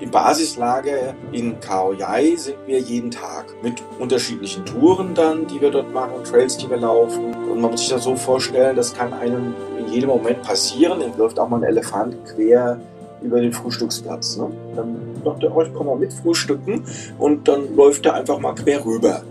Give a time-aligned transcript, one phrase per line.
[0.00, 5.92] Im Basislager in Kaoyai sind wir jeden Tag mit unterschiedlichen Touren dann, die wir dort
[5.92, 7.32] machen, Trails, die wir laufen.
[7.34, 11.00] Und man muss sich das so vorstellen, das kann einem in jedem Moment passieren.
[11.00, 12.80] Dann läuft auch mal ein Elefant quer
[13.22, 14.36] über den Frühstücksplatz.
[14.36, 14.50] Ne?
[14.74, 16.84] Dann sagt er euch, komm mal mit frühstücken
[17.18, 19.22] und dann läuft er einfach mal quer rüber.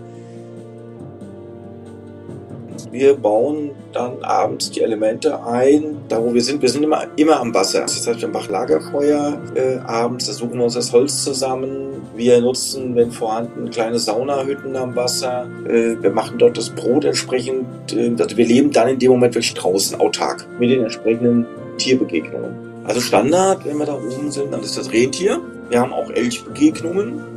[2.94, 6.62] Wir bauen dann abends die Elemente ein, da wo wir sind.
[6.62, 7.80] Wir sind immer, immer am Wasser.
[7.80, 12.02] Das heißt, wir machen Lagerfeuer äh, abends, da suchen wir uns das Holz zusammen.
[12.14, 15.48] Wir nutzen, wenn vorhanden, kleine Saunahütten am Wasser.
[15.66, 17.92] Äh, wir machen dort das Brot entsprechend.
[17.92, 21.46] Äh, also wir leben dann in dem Moment wirklich draußen, autark, mit den entsprechenden
[21.78, 22.54] Tierbegegnungen.
[22.84, 25.40] Also Standard, wenn wir da oben sind, dann ist das Rentier.
[25.68, 27.33] Wir haben auch Elchbegegnungen.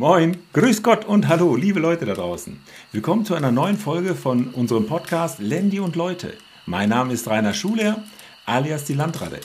[0.00, 2.58] Moin, grüß Gott und hallo, liebe Leute da draußen.
[2.90, 6.32] Willkommen zu einer neuen Folge von unserem Podcast Lendi und Leute.
[6.64, 8.02] Mein Name ist Rainer Schuler,
[8.46, 9.40] alias die Landratte.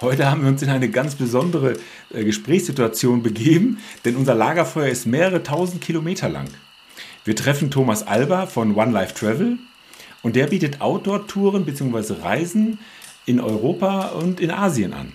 [0.00, 1.74] Heute haben wir uns in eine ganz besondere
[2.14, 3.76] äh, Gesprächssituation begeben,
[4.06, 6.48] denn unser Lagerfeuer ist mehrere tausend Kilometer lang.
[7.26, 9.58] Wir treffen Thomas Alba von One Life Travel
[10.22, 12.22] und der bietet Outdoor-Touren bzw.
[12.22, 12.78] Reisen
[13.26, 15.12] in Europa und in Asien an.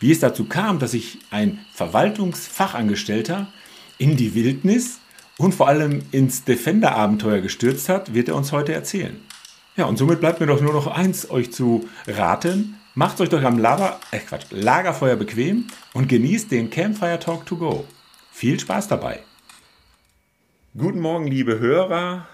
[0.00, 3.46] Wie es dazu kam, dass sich ein Verwaltungsfachangestellter
[4.02, 4.98] in die Wildnis
[5.38, 9.20] und vor allem ins Defender-Abenteuer gestürzt hat, wird er uns heute erzählen.
[9.76, 12.80] Ja, und somit bleibt mir doch nur noch eins, euch zu raten.
[12.96, 17.56] Macht euch doch am Lager, äh Quatsch, Lagerfeuer bequem und genießt den Campfire Talk to
[17.56, 17.84] Go.
[18.32, 19.20] Viel Spaß dabei.
[20.76, 22.26] Guten Morgen, liebe Hörer.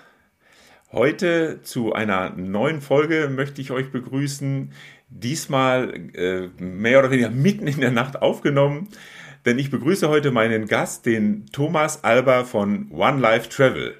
[0.91, 4.73] Heute zu einer neuen Folge möchte ich euch begrüßen.
[5.11, 8.89] Diesmal äh, mehr oder weniger mitten in der Nacht aufgenommen
[9.49, 13.95] denn ich begrüße heute meinen Gast, den Thomas Alba von One Life Travel.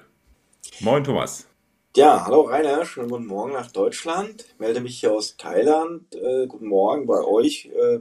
[0.79, 1.47] Moin, Thomas.
[1.95, 4.45] Ja, hallo Rainer, schönen guten Morgen nach Deutschland.
[4.47, 6.03] Ich melde mich hier aus Thailand.
[6.13, 7.65] Äh, guten Morgen bei euch.
[7.65, 7.97] Äh,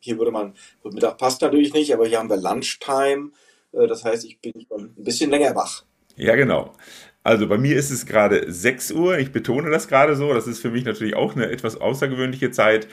[0.00, 3.30] hier würde man, gut, Mittag passt natürlich nicht, aber hier haben wir Lunchtime.
[3.72, 5.84] Äh, das heißt, ich bin schon ein bisschen länger wach.
[6.16, 6.74] Ja, genau.
[7.22, 9.16] Also bei mir ist es gerade 6 Uhr.
[9.16, 10.34] Ich betone das gerade so.
[10.34, 12.86] Das ist für mich natürlich auch eine etwas außergewöhnliche Zeit.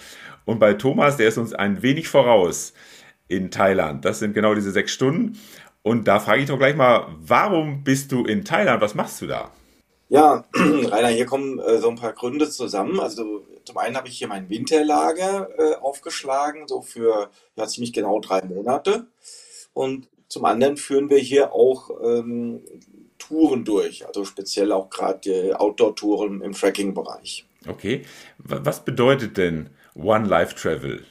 [0.46, 2.74] Und bei Thomas, der ist uns ein wenig voraus
[3.30, 4.04] in Thailand.
[4.04, 5.40] Das sind genau diese sechs Stunden.
[5.82, 8.82] Und da frage ich doch gleich mal, warum bist du in Thailand?
[8.82, 9.52] Was machst du da?
[10.10, 13.00] Ja, Rainer, hier kommen äh, so ein paar Gründe zusammen.
[13.00, 18.20] Also zum einen habe ich hier mein Winterlager äh, aufgeschlagen, so für ja, ziemlich genau
[18.20, 19.06] drei Monate.
[19.74, 22.62] Und zum anderen führen wir hier auch ähm,
[23.20, 27.46] Touren durch, also speziell auch gerade Outdoor-Touren im Tracking-Bereich.
[27.68, 28.04] Okay,
[28.38, 31.06] was bedeutet denn One Life Travel?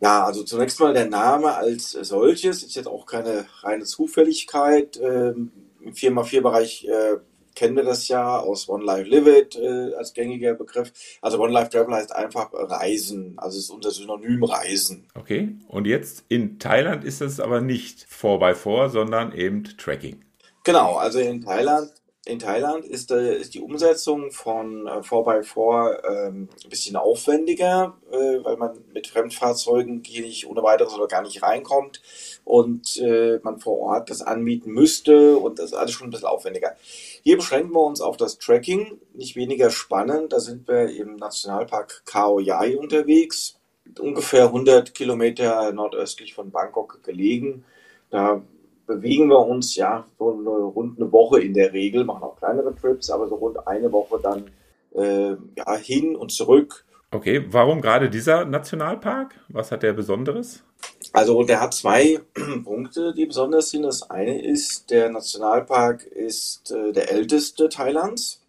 [0.00, 5.00] Ja, also zunächst mal der Name als solches ist jetzt auch keine reine Zufälligkeit.
[5.02, 7.16] Ähm, Im 4x4-Bereich äh,
[7.54, 10.92] kennen wir das ja aus One Life Live It äh, als gängiger Begriff.
[11.22, 15.08] Also One Life Travel heißt einfach Reisen, also ist unser Synonym Reisen.
[15.14, 20.22] Okay, und jetzt in Thailand ist das aber nicht 4x4, sondern eben Tracking.
[20.62, 21.92] Genau, also in Thailand
[22.26, 28.42] in Thailand ist, äh, ist die Umsetzung von äh, 4x4 ähm, ein bisschen aufwendiger, äh,
[28.42, 32.02] weil man mit Fremdfahrzeugen hier nicht ohne weiteres oder gar nicht reinkommt
[32.44, 36.26] und äh, man vor Ort das anmieten müsste und das ist alles schon ein bisschen
[36.26, 36.74] aufwendiger.
[37.22, 40.32] Hier beschränken wir uns auf das Tracking, nicht weniger spannend.
[40.32, 43.60] Da sind wir im Nationalpark Khao Yai unterwegs,
[44.00, 47.64] ungefähr 100 Kilometer nordöstlich von Bangkok gelegen.
[48.10, 48.42] Da
[48.86, 52.74] bewegen wir uns ja so eine, rund eine Woche in der Regel, machen auch kleinere
[52.74, 54.50] Trips, aber so rund eine Woche dann
[54.94, 56.84] äh, ja, hin und zurück.
[57.10, 59.34] Okay, warum gerade dieser Nationalpark?
[59.48, 60.64] Was hat der Besonderes?
[61.12, 62.20] Also der hat zwei
[62.64, 63.82] Punkte, die besonders sind.
[63.82, 68.42] Das eine ist, der Nationalpark ist äh, der älteste Thailands.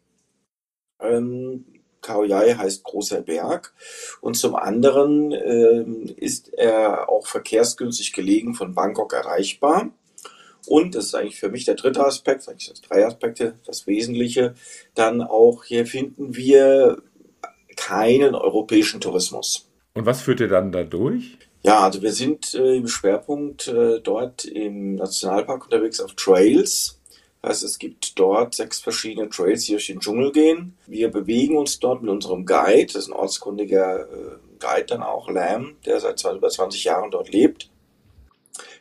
[0.99, 1.65] Ähm,
[2.01, 3.73] Khao Yai heißt großer Berg.
[4.21, 9.91] Und zum anderen ähm, ist er auch verkehrsgünstig gelegen von Bangkok erreichbar.
[10.67, 14.55] Und, das ist eigentlich für mich der dritte Aspekt, eigentlich das drei Aspekte, das Wesentliche,
[14.95, 17.01] dann auch hier finden wir
[17.75, 19.69] keinen europäischen Tourismus.
[19.93, 21.37] Und was führt ihr dann da durch?
[21.63, 26.99] Ja, also wir sind äh, im Schwerpunkt äh, dort im Nationalpark unterwegs auf Trails.
[27.41, 30.77] Das heißt, es gibt dort sechs verschiedene Trails, die durch den Dschungel gehen.
[30.85, 35.29] Wir bewegen uns dort mit unserem Guide, das ist ein ortskundiger äh, Guide dann auch,
[35.29, 37.69] Lam, der seit über 20 Jahren dort lebt.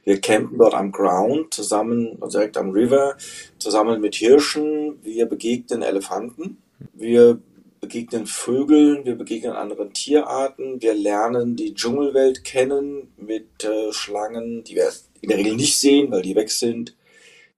[0.07, 3.17] Wir campen dort am Ground zusammen, also direkt am River,
[3.59, 5.01] zusammen mit Hirschen.
[5.03, 6.63] Wir begegnen Elefanten.
[6.95, 7.41] Wir
[7.81, 14.77] begegnen Vögeln, wir begegnen anderen Tierarten, wir lernen die Dschungelwelt kennen mit äh, Schlangen, die
[14.77, 16.95] wir in der Regel nicht sehen, weil die weg sind,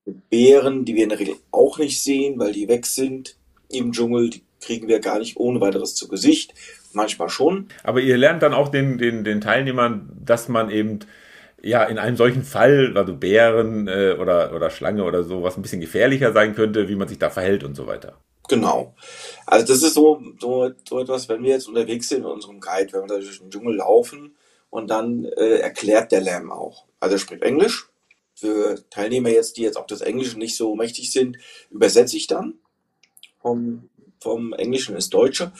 [0.06, 3.36] mit Bären, die wir in der Regel auch nicht sehen, weil die weg sind
[3.68, 6.54] im Dschungel, die kriegen wir gar nicht ohne weiteres zu Gesicht.
[6.94, 7.68] manchmal schon.
[7.84, 11.00] Aber ihr lernt dann auch den, den, den Teilnehmern, dass man eben
[11.62, 15.62] ja in einem solchen Fall, also Bären äh, oder, oder Schlange oder so, was ein
[15.62, 18.18] bisschen gefährlicher sein könnte, wie man sich da verhält und so weiter.
[18.48, 18.94] Genau.
[19.46, 22.92] Also das ist so, so, so etwas, wenn wir jetzt unterwegs sind in unserem Guide,
[22.92, 24.36] wenn wir da durch den Dschungel laufen
[24.70, 26.84] und dann äh, erklärt der Lärm auch.
[26.98, 27.88] Also er spricht Englisch.
[28.34, 31.38] Für Teilnehmer jetzt, die jetzt auch das Englische nicht so mächtig sind,
[31.70, 32.54] übersetze ich dann
[33.42, 33.90] vom,
[34.20, 35.52] vom Englischen ins Deutsche.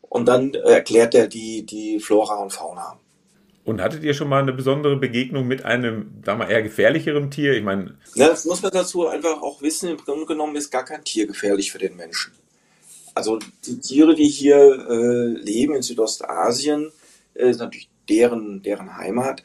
[0.00, 2.98] Und dann erklärt er die, die Flora und Fauna.
[3.68, 7.52] Und hattet ihr schon mal eine besondere Begegnung mit einem, sagen wir, eher gefährlicherem Tier?
[7.52, 7.98] Ich meine.
[8.14, 9.90] Ja, das muss man dazu einfach auch wissen.
[9.90, 12.32] Im Grunde genommen ist gar kein Tier gefährlich für den Menschen.
[13.14, 16.92] Also die Tiere, die hier äh, leben in Südostasien,
[17.34, 19.42] äh, ist natürlich deren, deren Heimat.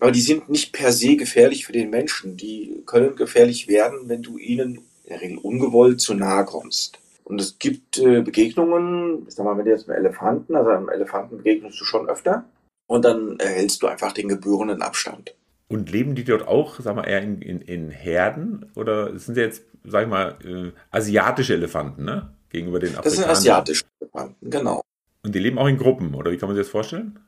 [0.00, 2.36] Aber die sind nicht per se gefährlich für den Menschen.
[2.36, 6.98] Die können gefährlich werden, wenn du ihnen in der Regel ungewollt zu nahe kommst.
[7.22, 10.88] Und es gibt äh, Begegnungen, ich sag mal, wenn du jetzt mit Elefanten, also einem
[10.88, 12.44] Elefanten begegnest du schon öfter
[12.90, 15.36] und dann erhältst du einfach den gebührenden Abstand.
[15.68, 19.42] Und leben die dort auch, sag mal, eher in, in, in Herden oder sind sie
[19.42, 22.34] jetzt, sag ich mal, äh, asiatische Elefanten, ne?
[22.48, 23.28] Gegenüber den afrikanischen?
[23.28, 24.82] Das sind asiatische Elefanten, genau.
[25.22, 27.20] Und die leben auch in Gruppen, oder wie kann man sich das vorstellen?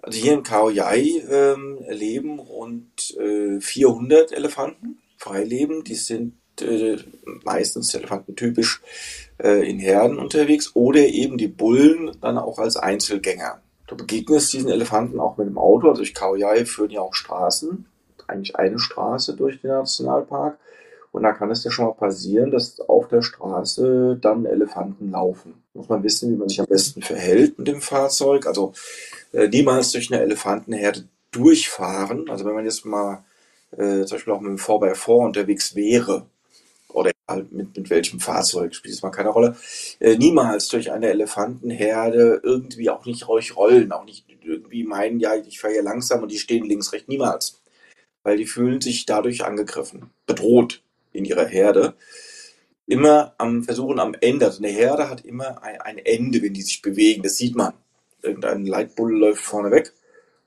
[0.00, 5.84] Also hier in Khao Yai ähm, leben rund äh, 400 Elefanten, freileben.
[5.84, 6.32] Die sind
[6.62, 6.96] äh,
[7.44, 8.80] meistens elefantentypisch
[9.36, 13.60] äh, in Herden unterwegs oder eben die Bullen dann auch als Einzelgänger.
[13.90, 15.88] Du begegnest diesen Elefanten auch mit dem Auto.
[15.88, 17.86] Also durch Kaoyai führen ja auch Straßen,
[18.28, 20.58] eigentlich eine Straße durch den Nationalpark.
[21.10, 25.64] Und da kann es ja schon mal passieren, dass auf der Straße dann Elefanten laufen.
[25.74, 28.46] Muss man wissen, wie man sich am besten verhält mit dem Fahrzeug.
[28.46, 28.74] Also
[29.32, 32.30] äh, niemals durch eine Elefantenherde durchfahren.
[32.30, 33.24] Also wenn man jetzt mal
[33.72, 36.26] äh, zum Beispiel auch mit dem 4x4 unterwegs wäre,
[37.50, 39.56] mit, mit welchem Fahrzeug, spielt es mal keine Rolle,
[39.98, 45.34] äh, niemals durch eine Elefantenherde irgendwie auch nicht ruhig rollen, auch nicht irgendwie meinen, ja,
[45.34, 47.60] ich fahre hier langsam und die stehen links, rechts, niemals.
[48.22, 50.82] Weil die fühlen sich dadurch angegriffen, bedroht
[51.12, 51.94] in ihrer Herde.
[52.86, 56.62] Immer am Versuchen am Ende, also eine Herde hat immer ein, ein Ende, wenn die
[56.62, 57.74] sich bewegen, das sieht man.
[58.22, 59.92] Irgendein Leitbull läuft vorne weg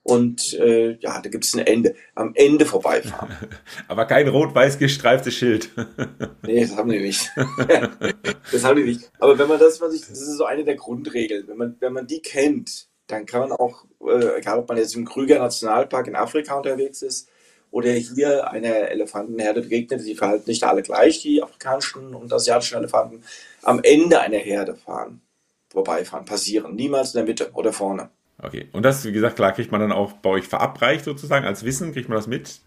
[0.04, 1.96] und äh, ja, da gibt es ein Ende.
[2.14, 3.36] Am Ende vorbeifahren.
[3.88, 5.70] Aber kein rot-weiß gestreiftes Schild.
[6.44, 7.32] nee, das haben die nicht.
[8.52, 9.10] das haben die nicht.
[9.20, 11.48] Aber wenn man das, man sich, das ist so eine der Grundregeln.
[11.48, 14.96] Wenn man, wenn man die kennt, dann kann man auch, äh, egal ob man jetzt
[14.96, 17.30] im Krüger Nationalpark in Afrika unterwegs ist
[17.72, 23.24] oder hier einer Elefantenherde begegnet, die verhalten nicht alle gleich, die afrikanischen und asiatischen Elefanten,
[23.62, 25.22] am Ende einer Herde fahren,
[25.70, 26.76] vorbeifahren, passieren.
[26.76, 28.10] Niemals in der Mitte oder vorne.
[28.44, 28.68] Okay.
[28.74, 31.94] Und das, wie gesagt, klar, kriegt man dann auch bei euch verabreicht sozusagen als Wissen,
[31.94, 32.60] kriegt man das mit,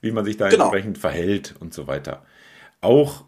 [0.00, 0.64] wie man sich da genau.
[0.64, 2.22] entsprechend verhält und so weiter.
[2.80, 3.24] Auch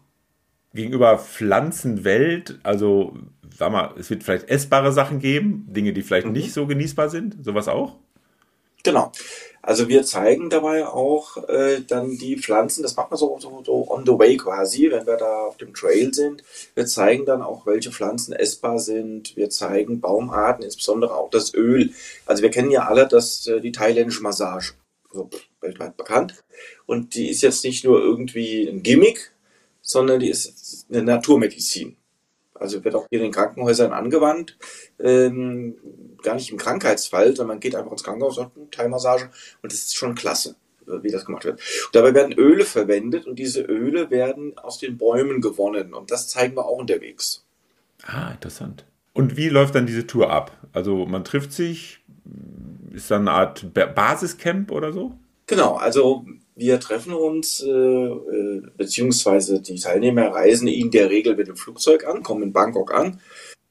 [0.73, 3.17] gegenüber Pflanzenwelt, also
[3.49, 6.33] sag mal, es wird vielleicht essbare Sachen geben, Dinge, die vielleicht mhm.
[6.33, 7.97] nicht so genießbar sind, sowas auch?
[8.85, 9.11] Genau.
[9.63, 13.89] Also wir zeigen dabei auch äh, dann die Pflanzen, das macht man so, so, so
[13.89, 16.43] on the way quasi, wenn wir da auf dem Trail sind.
[16.75, 19.35] Wir zeigen dann auch, welche Pflanzen essbar sind.
[19.35, 21.93] Wir zeigen Baumarten, insbesondere auch das Öl.
[22.27, 24.73] Also wir kennen ja alle das, äh, die thailändische Massage,
[25.11, 26.35] so weltweit bekannt.
[26.85, 29.31] Und die ist jetzt nicht nur irgendwie ein Gimmick,
[29.81, 31.97] sondern die ist eine Naturmedizin.
[32.55, 34.57] Also wird auch hier in den Krankenhäusern angewandt.
[34.99, 35.75] Ähm,
[36.23, 39.29] gar nicht im Krankheitsfall, sondern man geht einfach ins Krankenhaus, sagt eine Teilmassage
[39.61, 40.55] und das ist schon klasse,
[40.87, 41.59] äh, wie das gemacht wird.
[41.59, 46.29] Und dabei werden Öle verwendet und diese Öle werden aus den Bäumen gewonnen und das
[46.29, 47.45] zeigen wir auch unterwegs.
[48.03, 48.85] Ah, interessant.
[49.13, 50.51] Und wie läuft dann diese Tour ab?
[50.73, 52.03] Also man trifft sich,
[52.93, 55.17] ist dann eine Art Basiscamp oder so?
[55.47, 61.47] Genau, also wir treffen uns, äh, äh, beziehungsweise die Teilnehmer reisen in der Regel mit
[61.47, 63.19] dem Flugzeug an, kommen in Bangkok an,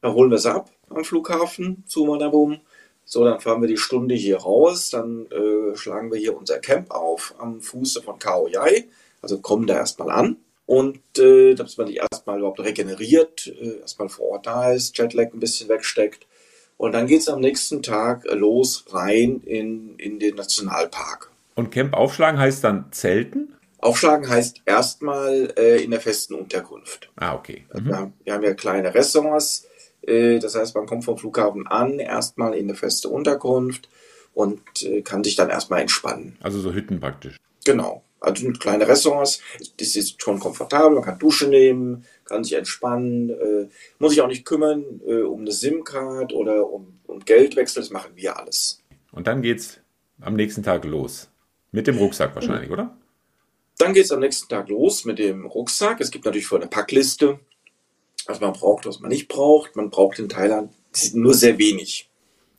[0.02, 2.60] da holen wir sie ab am Flughafen zu Manabum.
[3.06, 6.90] So, dann fahren wir die Stunde hier raus, dann äh, schlagen wir hier unser Camp
[6.90, 8.88] auf am Fuße von Khao Yai,
[9.20, 10.36] also kommen da erstmal an
[10.66, 15.32] und äh, dass man sich erstmal überhaupt regeneriert, äh, erstmal vor Ort da ist, Jetlag
[15.32, 16.26] ein bisschen wegsteckt
[16.78, 21.33] und dann geht es am nächsten Tag los rein in, in den Nationalpark.
[21.54, 23.54] Und Camp aufschlagen heißt dann Zelten?
[23.78, 27.10] Aufschlagen heißt erstmal äh, in der festen Unterkunft.
[27.16, 27.66] Ah, okay.
[27.68, 27.88] Also mhm.
[27.88, 29.66] wir, haben, wir, haben, ja kleine Restaurants.
[30.02, 33.88] Äh, das heißt, man kommt vom Flughafen an, erstmal in eine feste Unterkunft
[34.32, 36.36] und äh, kann sich dann erstmal entspannen.
[36.40, 37.36] Also so Hütten praktisch.
[37.64, 38.02] Genau.
[38.20, 39.40] Also kleine Restaurants,
[39.78, 43.68] das ist schon komfortabel, man kann Dusche nehmen, kann sich entspannen, äh,
[43.98, 48.12] muss sich auch nicht kümmern äh, um eine SIM-Card oder um, um Geldwechsel, das machen
[48.14, 48.82] wir alles.
[49.12, 49.78] Und dann geht's
[50.22, 51.28] am nächsten Tag los.
[51.74, 52.74] Mit dem Rucksack wahrscheinlich, mhm.
[52.74, 52.96] oder?
[53.78, 56.00] Dann geht es am nächsten Tag los mit dem Rucksack.
[56.00, 57.40] Es gibt natürlich vor eine Packliste,
[58.26, 59.74] was man braucht, was man nicht braucht.
[59.74, 60.70] Man braucht in Thailand
[61.14, 62.08] nur sehr wenig.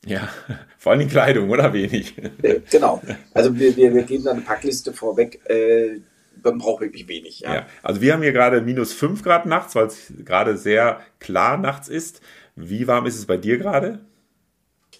[0.04, 0.28] Ja,
[0.78, 2.14] vor allem Kleidung, oder wenig?
[2.42, 3.00] Äh, genau.
[3.32, 5.40] Also wir, wir, wir geben dann eine Packliste vorweg.
[5.48, 6.00] Äh,
[6.42, 7.40] man braucht wirklich wenig.
[7.40, 7.54] Ja.
[7.54, 7.66] ja.
[7.82, 11.88] Also wir haben hier gerade minus 5 Grad nachts, weil es gerade sehr klar nachts
[11.88, 12.20] ist.
[12.54, 14.00] Wie warm ist es bei dir gerade?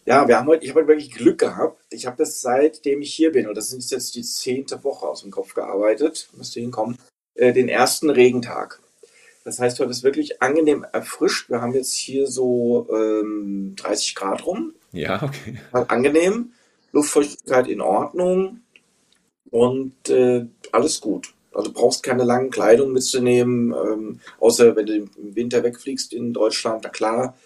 [0.06, 1.82] Ja, wir haben heute, ich habe heute wirklich Glück gehabt.
[1.90, 5.22] Ich habe das seitdem ich hier bin, und das ist jetzt die zehnte Woche aus
[5.22, 6.96] dem Kopf gearbeitet, müsste hinkommen,
[7.34, 8.80] äh, den ersten Regentag.
[9.42, 11.50] Das heißt, heute ist wirklich angenehm erfrischt.
[11.50, 14.74] Wir haben jetzt hier so ähm, 30 Grad rum.
[14.92, 15.58] Ja, okay.
[15.72, 16.52] Angenehm.
[16.92, 18.60] Luftfeuchtigkeit in Ordnung
[19.50, 21.34] und äh, alles gut.
[21.52, 26.84] Also brauchst keine langen Kleidung mitzunehmen, ähm, außer wenn du im Winter wegfliegst in Deutschland,
[26.84, 27.36] na klar.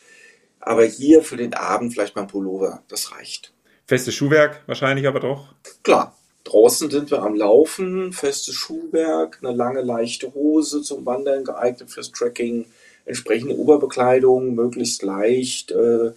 [0.61, 3.53] Aber hier für den Abend vielleicht mal ein Pullover, das reicht.
[3.87, 5.55] Festes Schuhwerk wahrscheinlich aber doch?
[5.83, 6.17] Klar.
[6.45, 12.13] Draußen sind wir am Laufen, festes Schuhwerk, eine lange leichte Hose zum Wandern geeignet fürs
[12.13, 12.65] Tracking,
[13.05, 16.13] entsprechende Oberbekleidung, möglichst leicht, äh,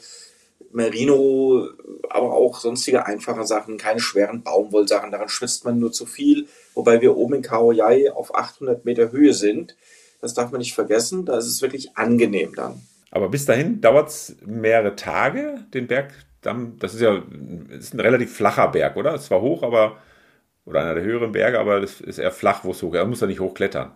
[0.72, 1.68] Merino,
[2.10, 7.02] aber auch sonstige einfache Sachen, keine schweren Baumwollsachen, daran schwitzt man nur zu viel, wobei
[7.02, 9.76] wir oben in Kaoyai auf 800 Meter Höhe sind.
[10.22, 12.82] Das darf man nicht vergessen, da ist es wirklich angenehm dann.
[13.14, 16.12] Aber bis dahin dauert es mehrere Tage, den Berg.
[16.42, 17.22] Das ist ja
[17.70, 19.14] ist ein relativ flacher Berg, oder?
[19.14, 19.98] Es war hoch, aber
[20.66, 23.00] oder einer der höheren Berge, aber das ist eher flach, wo es hoch ist.
[23.00, 23.92] Man muss da nicht hochklettern.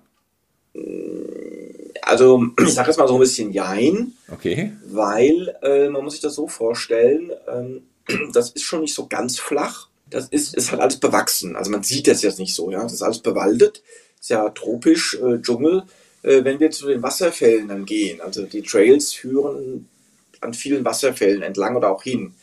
[2.04, 4.14] Also, ich sage jetzt mal so ein bisschen Jein.
[4.32, 4.74] Okay.
[4.86, 7.82] Weil äh, man muss sich das so vorstellen, ähm,
[8.34, 9.88] das ist schon nicht so ganz flach.
[10.12, 11.56] Das ist, ist halt alles bewachsen.
[11.56, 12.84] Also man sieht das jetzt nicht so, ja.
[12.84, 13.82] Das ist alles bewaldet.
[14.22, 15.84] Ist ja tropisch, äh, Dschungel.
[16.24, 19.88] Äh, wenn wir zu den Wasserfällen dann gehen, also die Trails führen
[20.42, 22.34] an vielen Wasserfällen entlang oder auch hin.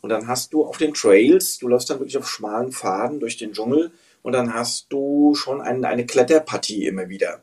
[0.00, 3.36] Und dann hast du auf den Trails, du läufst dann wirklich auf schmalen Pfaden durch
[3.36, 7.42] den Dschungel und dann hast du schon ein, eine Kletterpartie immer wieder.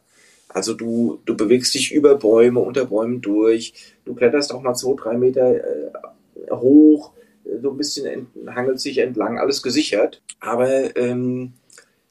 [0.50, 4.96] Also du, du bewegst dich über Bäume, unter Bäumen durch, du kletterst auch mal zwei,
[4.96, 7.14] drei Meter äh, hoch,
[7.62, 10.22] so ein bisschen hangelt sich entlang, alles gesichert.
[10.40, 11.54] Aber ähm,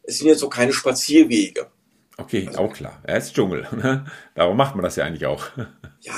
[0.03, 1.67] es sind jetzt so keine Spazierwege.
[2.19, 3.01] Okay, also, auch klar.
[3.05, 3.67] Er ist Dschungel.
[3.77, 4.05] Ne?
[4.35, 5.47] Darum macht man das ja eigentlich auch.
[6.01, 6.15] Ja,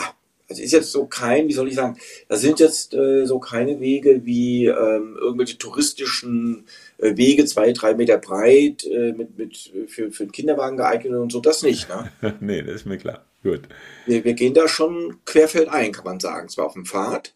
[0.47, 1.97] also ist jetzt so kein, wie soll ich sagen,
[2.29, 6.67] das sind jetzt äh, so keine Wege wie ähm, irgendwelche touristischen
[6.99, 11.33] äh, Wege, zwei, drei Meter breit, äh, mit, mit für, für einen Kinderwagen geeignet und
[11.33, 11.89] so, das nicht.
[11.89, 12.13] Ne?
[12.41, 13.25] nee, das ist mir klar.
[13.43, 13.63] Gut.
[14.07, 16.49] Wir, wir gehen da schon querfeldein, kann man sagen.
[16.51, 17.35] Zwar auf dem Pfad,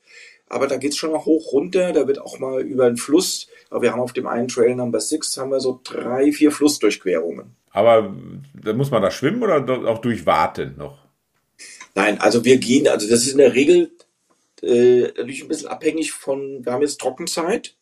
[0.49, 3.49] aber da geht es schon mal hoch runter, da wird auch mal über einen Fluss,
[3.71, 7.56] aber wir haben auf dem einen Trail Number 6 haben wir so drei, vier Flussdurchquerungen.
[7.75, 8.14] Aber
[8.75, 10.97] muss man da schwimmen oder auch durchwarten noch?
[11.97, 13.90] Nein, also wir gehen, also das ist in der Regel
[14.62, 17.76] äh, natürlich ein bisschen abhängig von, wir haben jetzt Trockenzeit.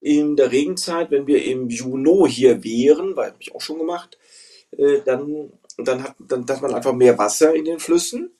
[0.00, 4.18] In der Regenzeit, wenn wir im Juni hier wären, weil habe ich auch schon gemacht,
[4.76, 8.32] äh, dann, dann hat dann hat man einfach mehr Wasser in den Flüssen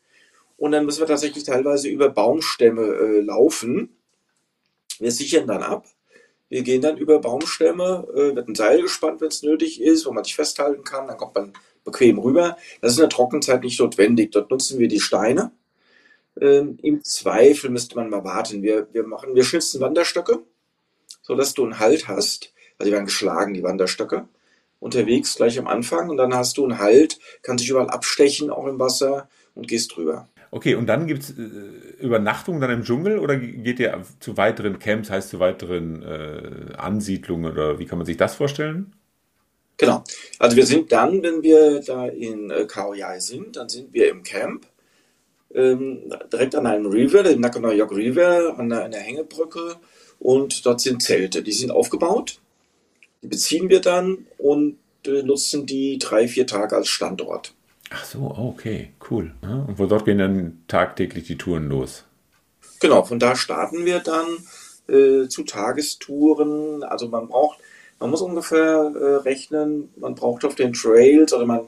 [0.57, 3.97] und dann müssen wir tatsächlich teilweise über Baumstämme äh, laufen.
[4.99, 5.87] Wir sichern dann ab.
[6.49, 10.13] Wir gehen dann über Baumstämme, äh, wird ein Seil gespannt, wenn es nötig ist, wo
[10.13, 11.09] man sich festhalten kann.
[11.09, 11.53] Dann kommt man
[11.85, 12.57] bequem rüber.
[12.81, 14.31] Das ist in der Trockenzeit nicht notwendig.
[14.33, 15.53] Dort nutzen wir die Steine.
[16.41, 18.63] Ähm, Im Zweifel müsste man mal warten.
[18.63, 20.41] Wir, wir machen, wir schnitzen Wanderstöcke,
[21.23, 22.53] sodass du einen Halt hast.
[22.79, 24.29] Also die werden geschlagen, die Wanderstöcke.
[24.79, 28.67] Unterwegs gleich am Anfang und dann hast du einen Halt, kannst dich überall abstechen, auch
[28.67, 30.29] im Wasser und gehst drüber.
[30.51, 31.43] Okay, und dann gibt es äh,
[32.01, 37.53] Übernachtung dann im Dschungel oder geht ihr zu weiteren Camps, heißt zu weiteren äh, Ansiedlungen
[37.53, 38.93] oder wie kann man sich das vorstellen?
[39.77, 40.03] Genau.
[40.39, 44.23] Also wir sind dann, wenn wir da in äh, Kaoyai sind, dann sind wir im
[44.23, 44.67] Camp
[45.55, 49.77] ähm, direkt an einem River, dem Nakanoyok River, an einer, einer Hängebrücke
[50.19, 51.43] und dort sind Zelte.
[51.43, 52.41] Die sind aufgebaut,
[53.23, 54.79] die beziehen wir dann und
[55.23, 57.55] nutzen die drei, vier Tage als Standort.
[57.91, 59.33] Ach so, okay, cool.
[59.43, 62.05] Und von dort gehen dann tagtäglich die Touren los?
[62.81, 64.27] Genau, von da starten wir dann
[64.89, 66.83] äh, zu Tagestouren.
[66.83, 67.59] Also man braucht,
[68.01, 71.61] man muss ungefähr äh, rechnen, man braucht auf den Trails oder man,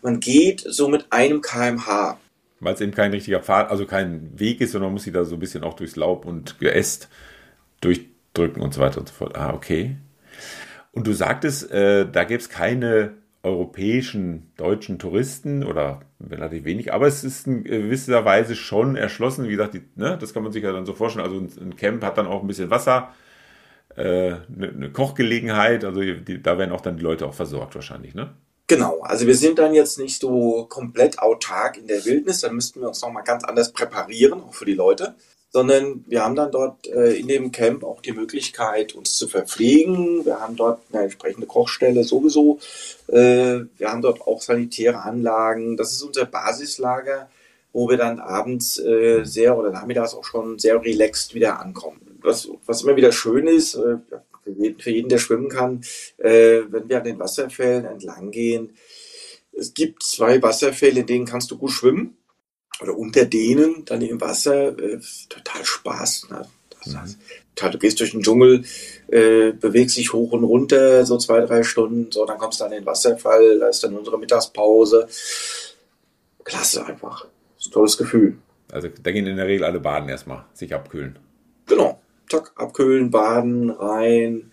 [0.00, 2.18] man geht so mit einem kmh.
[2.60, 5.24] Weil es eben kein richtiger Pfad, also kein Weg ist, sondern man muss sich da
[5.24, 7.08] so ein bisschen auch durchs Laub und Geäst
[7.80, 9.36] durchdrücken und so weiter und so fort.
[9.36, 9.96] Ah, okay.
[10.92, 17.08] Und du sagtest, äh, da gäbe es keine europäischen, deutschen Touristen oder relativ wenig, aber
[17.08, 19.48] es ist in gewisser Weise schon erschlossen.
[19.48, 21.24] Wie gesagt, die, ne, das kann man sich ja dann so vorstellen.
[21.24, 23.12] Also ein Camp hat dann auch ein bisschen Wasser,
[23.96, 28.14] äh, eine, eine Kochgelegenheit, also die, da werden auch dann die Leute auch versorgt wahrscheinlich,
[28.14, 28.34] ne?
[28.68, 32.80] Genau, also wir sind dann jetzt nicht so komplett autark in der Wildnis, dann müssten
[32.80, 35.16] wir uns nochmal ganz anders präparieren, auch für die Leute
[35.52, 40.24] sondern wir haben dann dort äh, in dem Camp auch die Möglichkeit, uns zu verpflegen.
[40.24, 42.58] Wir haben dort eine entsprechende Kochstelle sowieso.
[43.08, 45.76] Äh, wir haben dort auch sanitäre Anlagen.
[45.76, 47.28] Das ist unser Basislager,
[47.74, 52.00] wo wir dann abends äh, sehr oder nachmittags auch schon sehr relaxed wieder ankommen.
[52.22, 53.98] Was, was immer wieder schön ist, äh,
[54.44, 55.82] für, jeden, für jeden, der schwimmen kann,
[56.16, 58.70] äh, wenn wir an den Wasserfällen entlang gehen,
[59.54, 62.16] es gibt zwei Wasserfälle, in denen kannst du gut schwimmen
[62.80, 64.98] oder unter denen dann im Wasser äh,
[65.28, 66.28] total Spaß.
[66.30, 66.46] Ne?
[66.84, 67.18] Das heißt,
[67.74, 68.64] du gehst durch den Dschungel,
[69.08, 72.72] äh, bewegst dich hoch und runter, so zwei, drei Stunden, so, dann kommst du an
[72.72, 75.06] den Wasserfall, da ist dann unsere Mittagspause.
[76.44, 77.26] Klasse einfach.
[77.56, 78.38] Das ist ein tolles Gefühl.
[78.72, 81.18] Also da gehen in der Regel alle baden erstmal, sich abkühlen.
[81.66, 82.00] Genau.
[82.28, 84.50] Zack, abkühlen, baden, rein,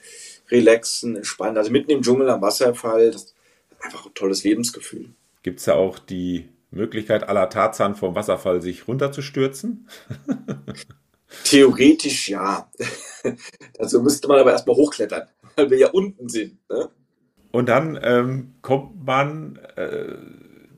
[0.49, 1.57] relaxen, entspannen.
[1.57, 3.35] Also mitten im Dschungel am Wasserfall, das ist
[3.79, 5.09] einfach ein tolles Lebensgefühl.
[5.41, 9.87] Gibt es da auch die Möglichkeit aller Tarzan vom Wasserfall sich runterzustürzen?
[11.43, 12.69] Theoretisch ja.
[13.77, 16.57] Dazu müsste man aber erstmal hochklettern, weil wir ja unten sind.
[16.69, 16.89] Ne?
[17.51, 20.15] Und dann ähm, kommt man äh,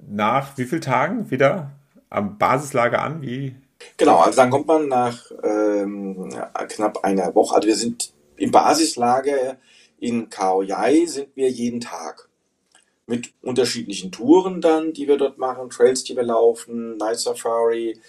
[0.10, 1.72] nach wie vielen Tagen wieder
[2.10, 3.22] am Basislager an?
[3.22, 3.56] Wie?
[3.98, 6.30] Genau, also dann kommt man nach ähm,
[6.68, 7.56] knapp einer Woche.
[7.56, 9.58] Also wir sind im Basislager
[10.00, 12.28] in Kaoyai sind wir jeden Tag
[13.12, 18.00] mit unterschiedlichen Touren dann, die wir dort machen, Trails, die wir laufen, Night Safari.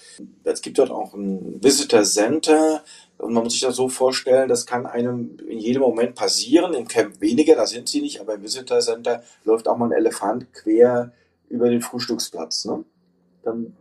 [0.44, 2.85] Es gibt dort auch ein Visitor Center
[3.18, 6.73] und man muss sich das so vorstellen, das kann einem in jedem Moment passieren.
[6.73, 9.99] Im Camp weniger, da sind sie nicht, aber im Visitor Center läuft auch mal ein
[9.99, 11.12] Elefant quer
[11.49, 12.64] über den Frühstücksplatz.
[12.64, 12.85] Ne?
[13.42, 13.76] Dann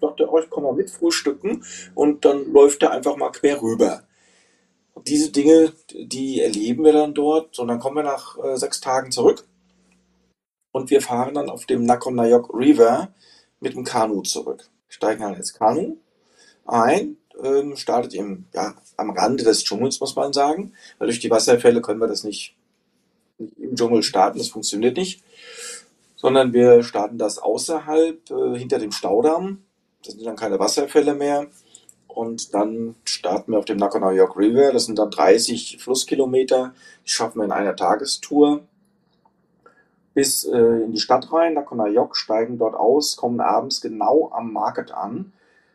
[0.00, 4.02] sagt er euch, komm mal mit frühstücken und dann läuft er einfach mal quer rüber.
[5.06, 9.12] Diese Dinge, die erleben wir dann dort und dann kommen wir nach äh, sechs Tagen
[9.12, 9.44] zurück
[10.76, 13.08] und wir fahren dann auf dem Nakonayok River
[13.60, 14.68] mit dem Kanu zurück.
[14.88, 15.96] Steigen dann ins Kanu
[16.66, 21.30] ein, ähm, startet im, ja, am Rande des Dschungels, muss man sagen, weil durch die
[21.30, 22.56] Wasserfälle können wir das nicht,
[23.38, 25.22] im Dschungel starten, das funktioniert nicht,
[26.14, 29.64] sondern wir starten das außerhalb, äh, hinter dem Staudamm,
[30.04, 31.46] das sind dann keine Wasserfälle mehr,
[32.06, 36.74] und dann starten wir auf dem Nakonayok River, das sind dann 30 Flusskilometer,
[37.06, 38.66] die schaffen wir in einer Tagestour
[40.16, 44.90] bis äh, in die Stadt rein, Nakonayok, steigen dort aus, kommen abends genau am Market
[44.90, 45.34] an.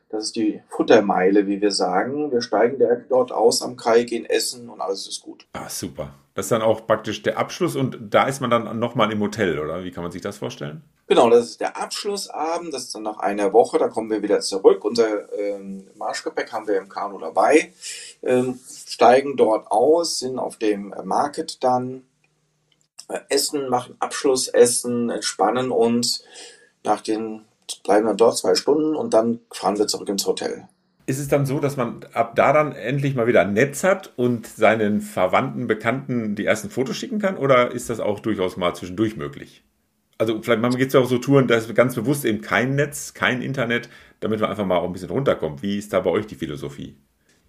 [0.09, 2.31] Das ist die Futtermeile, wie wir sagen.
[2.31, 5.45] Wir steigen direkt dort aus am Kai, gehen essen und alles ist gut.
[5.53, 6.15] Ah, super.
[6.33, 9.59] Das ist dann auch praktisch der Abschluss und da ist man dann nochmal im Hotel,
[9.59, 9.83] oder?
[9.83, 10.81] Wie kann man sich das vorstellen?
[11.05, 12.73] Genau, das ist der Abschlussabend.
[12.73, 13.77] Das ist dann nach einer Woche.
[13.77, 14.83] Da kommen wir wieder zurück.
[14.83, 17.73] Unser ähm, Marschgepäck haben wir im Kanu dabei.
[18.23, 22.03] Ähm, steigen dort aus, sind auf dem Market dann
[23.29, 26.23] essen, machen Abschlussessen, entspannen uns.
[26.83, 27.45] Nach den
[27.83, 30.67] bleiben wir dort zwei Stunden und dann fahren wir zurück ins Hotel.
[31.05, 34.13] Ist es dann so, dass man ab da dann endlich mal wieder ein Netz hat
[34.15, 37.37] und seinen Verwandten, Bekannten die ersten Fotos schicken kann?
[37.37, 39.63] Oder ist das auch durchaus mal zwischendurch möglich?
[40.17, 42.75] Also vielleicht man geht es ja auch so Touren, da ist ganz bewusst eben kein
[42.75, 45.63] Netz, kein Internet, damit man einfach mal auch ein bisschen runterkommt.
[45.63, 46.95] Wie ist da bei euch die Philosophie?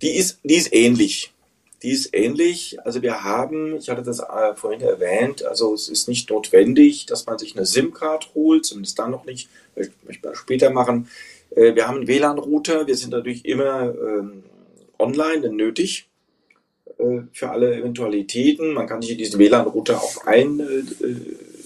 [0.00, 1.34] Die ist, die ist ähnlich.
[1.82, 2.78] Die ist ähnlich.
[2.84, 7.26] Also wir haben, ich hatte das äh, vorhin erwähnt, also es ist nicht notwendig, dass
[7.26, 11.08] man sich eine SIM-Card holt, zumindest dann noch nicht, möchte ich mal später machen.
[11.50, 14.44] Äh, wir haben einen WLAN-Router, wir sind natürlich immer ähm,
[14.98, 16.08] online nötig
[16.98, 18.74] äh, für alle Eventualitäten.
[18.74, 21.58] Man kann sich in diesen WLAN-Router auch einlinken.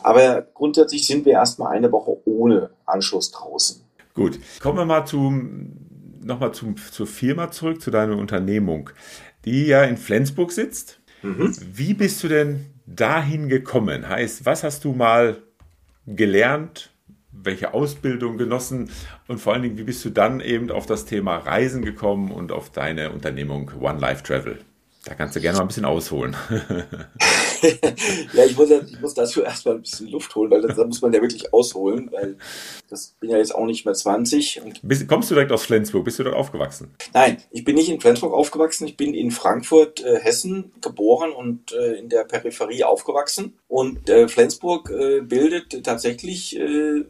[0.00, 3.80] Aber grundsätzlich sind wir erstmal eine Woche ohne Anschluss draußen.
[4.14, 5.87] Gut, kommen wir mal zum
[6.28, 8.90] nochmal zur Firma zurück, zu deiner Unternehmung,
[9.44, 11.00] die ja in Flensburg sitzt.
[11.22, 11.56] Mhm.
[11.74, 14.08] Wie bist du denn dahin gekommen?
[14.08, 15.42] Heißt, was hast du mal
[16.06, 16.90] gelernt?
[17.32, 18.90] Welche Ausbildung genossen?
[19.26, 22.52] Und vor allen Dingen, wie bist du dann eben auf das Thema Reisen gekommen und
[22.52, 24.58] auf deine Unternehmung One Life Travel?
[25.04, 26.36] Da kannst du gerne mal ein bisschen ausholen.
[28.32, 31.00] ja, ich muss, ja, ich muss dazu erstmal ein bisschen Luft holen, weil da muss
[31.00, 32.36] man ja wirklich ausholen, weil
[32.90, 34.60] das bin ja jetzt auch nicht mehr 20.
[34.82, 36.04] Bist, kommst du direkt aus Flensburg?
[36.04, 36.90] Bist du dort aufgewachsen?
[37.14, 38.86] Nein, ich bin nicht in Flensburg aufgewachsen.
[38.86, 43.56] Ich bin in Frankfurt, äh, Hessen geboren und äh, in der Peripherie aufgewachsen.
[43.68, 47.04] Und äh, Flensburg äh, bildet tatsächlich äh,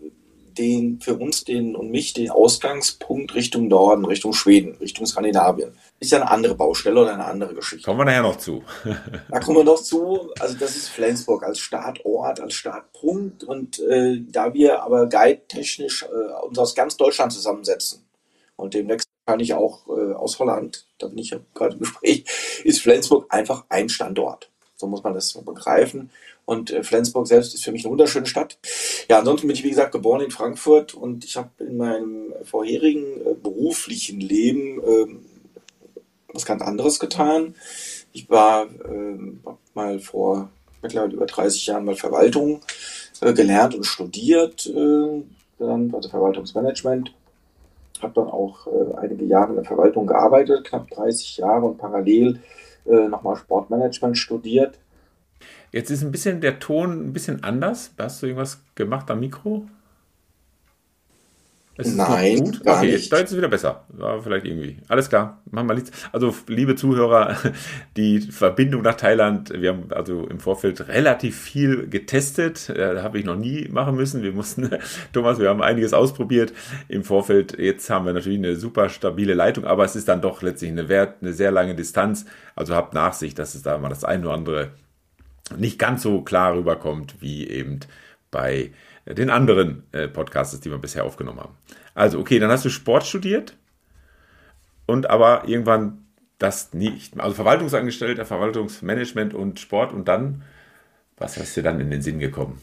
[0.59, 5.73] den, für uns den und mich den Ausgangspunkt Richtung Norden, Richtung Schweden, Richtung Skandinavien.
[6.01, 7.85] Ist ja eine andere Baustelle oder eine andere Geschichte.
[7.85, 8.63] Kommen wir nachher noch zu.
[9.31, 10.33] da kommen wir noch zu.
[10.39, 13.43] Also das ist Flensburg als Startort, als Startpunkt.
[13.43, 18.05] Und äh, da wir aber guide-technisch äh, uns aus ganz Deutschland zusammensetzen
[18.57, 22.25] und demnächst kann ich auch äh, aus Holland, da bin ich ja gerade im Gespräch,
[22.65, 24.51] ist Flensburg einfach ein Standort.
[24.75, 26.11] So muss man das begreifen.
[26.45, 28.59] Und äh, Flensburg selbst ist für mich eine wunderschöne Stadt.
[29.11, 33.21] Ja, ansonsten bin ich, wie gesagt, geboren in Frankfurt und ich habe in meinem vorherigen
[33.21, 35.28] äh, beruflichen Leben äh,
[36.33, 37.55] was ganz anderes getan.
[38.13, 39.19] Ich war äh,
[39.75, 40.51] mal vor
[40.83, 42.61] mittlerweile über 30 Jahren mal Verwaltung
[43.21, 44.67] äh, gelernt und studiert.
[44.67, 45.23] Äh,
[45.59, 47.13] dann, also Verwaltungsmanagement.
[48.01, 52.41] Habe dann auch äh, einige Jahre in der Verwaltung gearbeitet, knapp 30 Jahre und parallel
[52.87, 54.79] äh, nochmal Sportmanagement studiert.
[55.73, 57.91] Jetzt ist ein bisschen der Ton ein bisschen anders.
[57.99, 59.67] Hast du irgendwas gemacht am Mikro?
[61.79, 62.65] Ist Nein, gut?
[62.65, 63.13] gar okay, nicht.
[63.13, 63.85] Da ist es wieder besser.
[63.91, 64.79] War vielleicht irgendwie.
[64.89, 65.41] Alles klar.
[65.49, 65.93] Machen wir nichts.
[66.11, 67.37] Also, liebe Zuhörer,
[67.97, 72.73] die Verbindung nach Thailand, wir haben also im Vorfeld relativ viel getestet.
[72.75, 74.25] Da habe ich noch nie machen müssen.
[74.25, 74.69] Wir mussten,
[75.13, 76.53] Thomas, wir haben einiges ausprobiert
[76.89, 77.57] im Vorfeld.
[77.57, 80.89] Jetzt haben wir natürlich eine super stabile Leitung, aber es ist dann doch letztlich eine,
[80.89, 82.27] Wert, eine sehr lange Distanz.
[82.57, 84.73] Also habt Nachsicht, dass es da mal das eine oder andere
[85.57, 87.79] nicht ganz so klar rüberkommt wie eben
[88.33, 88.73] bei
[89.15, 91.57] den anderen äh, Podcasts, die wir bisher aufgenommen haben.
[91.95, 93.57] Also, okay, dann hast du Sport studiert
[94.87, 96.07] und aber irgendwann
[96.39, 97.19] das nicht.
[97.19, 100.43] Also Verwaltungsangestellter, Verwaltungsmanagement und Sport und dann,
[101.17, 102.61] was hast dir dann in den Sinn gekommen?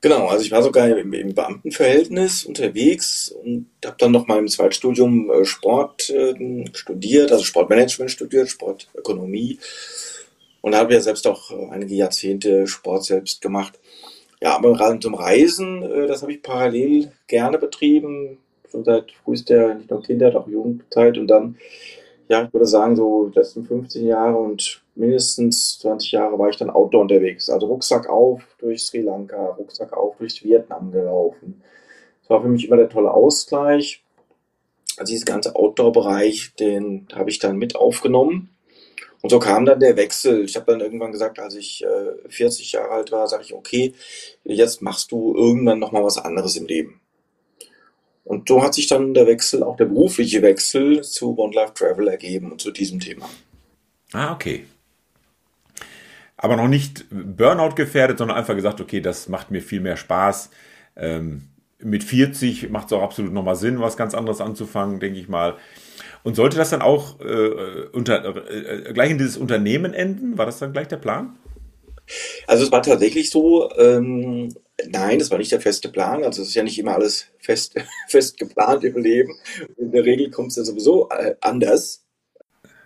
[0.00, 4.48] Genau, also ich war sogar im, im Beamtenverhältnis unterwegs und habe dann noch mal im
[4.48, 9.58] Zweitstudium äh, Sport äh, studiert, also Sportmanagement studiert, Sportökonomie
[10.60, 13.78] und habe ja selbst auch äh, einige Jahrzehnte Sport selbst gemacht.
[14.40, 18.38] Ja, aber zum Reisen, äh, das habe ich parallel gerne betrieben,
[18.70, 21.56] schon seit frühester, nicht nur Kindheit, auch Jugendzeit und dann,
[22.28, 26.56] ja, ich würde sagen, so die letzten 15 Jahre und mindestens 20 Jahre war ich
[26.56, 27.48] dann Outdoor unterwegs.
[27.48, 31.62] Also Rucksack auf durch Sri Lanka, Rucksack auf durch Vietnam gelaufen.
[32.22, 34.02] Das war für mich immer der tolle Ausgleich.
[34.98, 38.55] Also dieses ganze Outdoor-Bereich, den habe ich dann mit aufgenommen.
[39.22, 40.44] Und so kam dann der Wechsel.
[40.44, 43.94] Ich habe dann irgendwann gesagt, als ich äh, 40 Jahre alt war, sage ich, okay,
[44.44, 47.00] jetzt machst du irgendwann nochmal was anderes im Leben.
[48.24, 52.08] Und so hat sich dann der Wechsel, auch der berufliche Wechsel zu One Life Travel
[52.08, 53.28] ergeben und zu diesem Thema.
[54.12, 54.66] Ah, okay.
[56.36, 60.50] Aber noch nicht Burnout gefährdet, sondern einfach gesagt, okay, das macht mir viel mehr Spaß.
[60.96, 61.48] Ähm,
[61.78, 65.56] mit 40 macht es auch absolut nochmal Sinn, was ganz anderes anzufangen, denke ich mal.
[66.22, 70.38] Und sollte das dann auch äh, unter, äh, gleich in dieses Unternehmen enden?
[70.38, 71.38] War das dann gleich der Plan?
[72.46, 74.54] Also es war tatsächlich so, ähm,
[74.88, 76.24] nein, das war nicht der feste Plan.
[76.24, 77.74] Also es ist ja nicht immer alles fest,
[78.08, 79.34] fest geplant im Leben.
[79.76, 82.04] In der Regel kommt es ja sowieso äh, anders.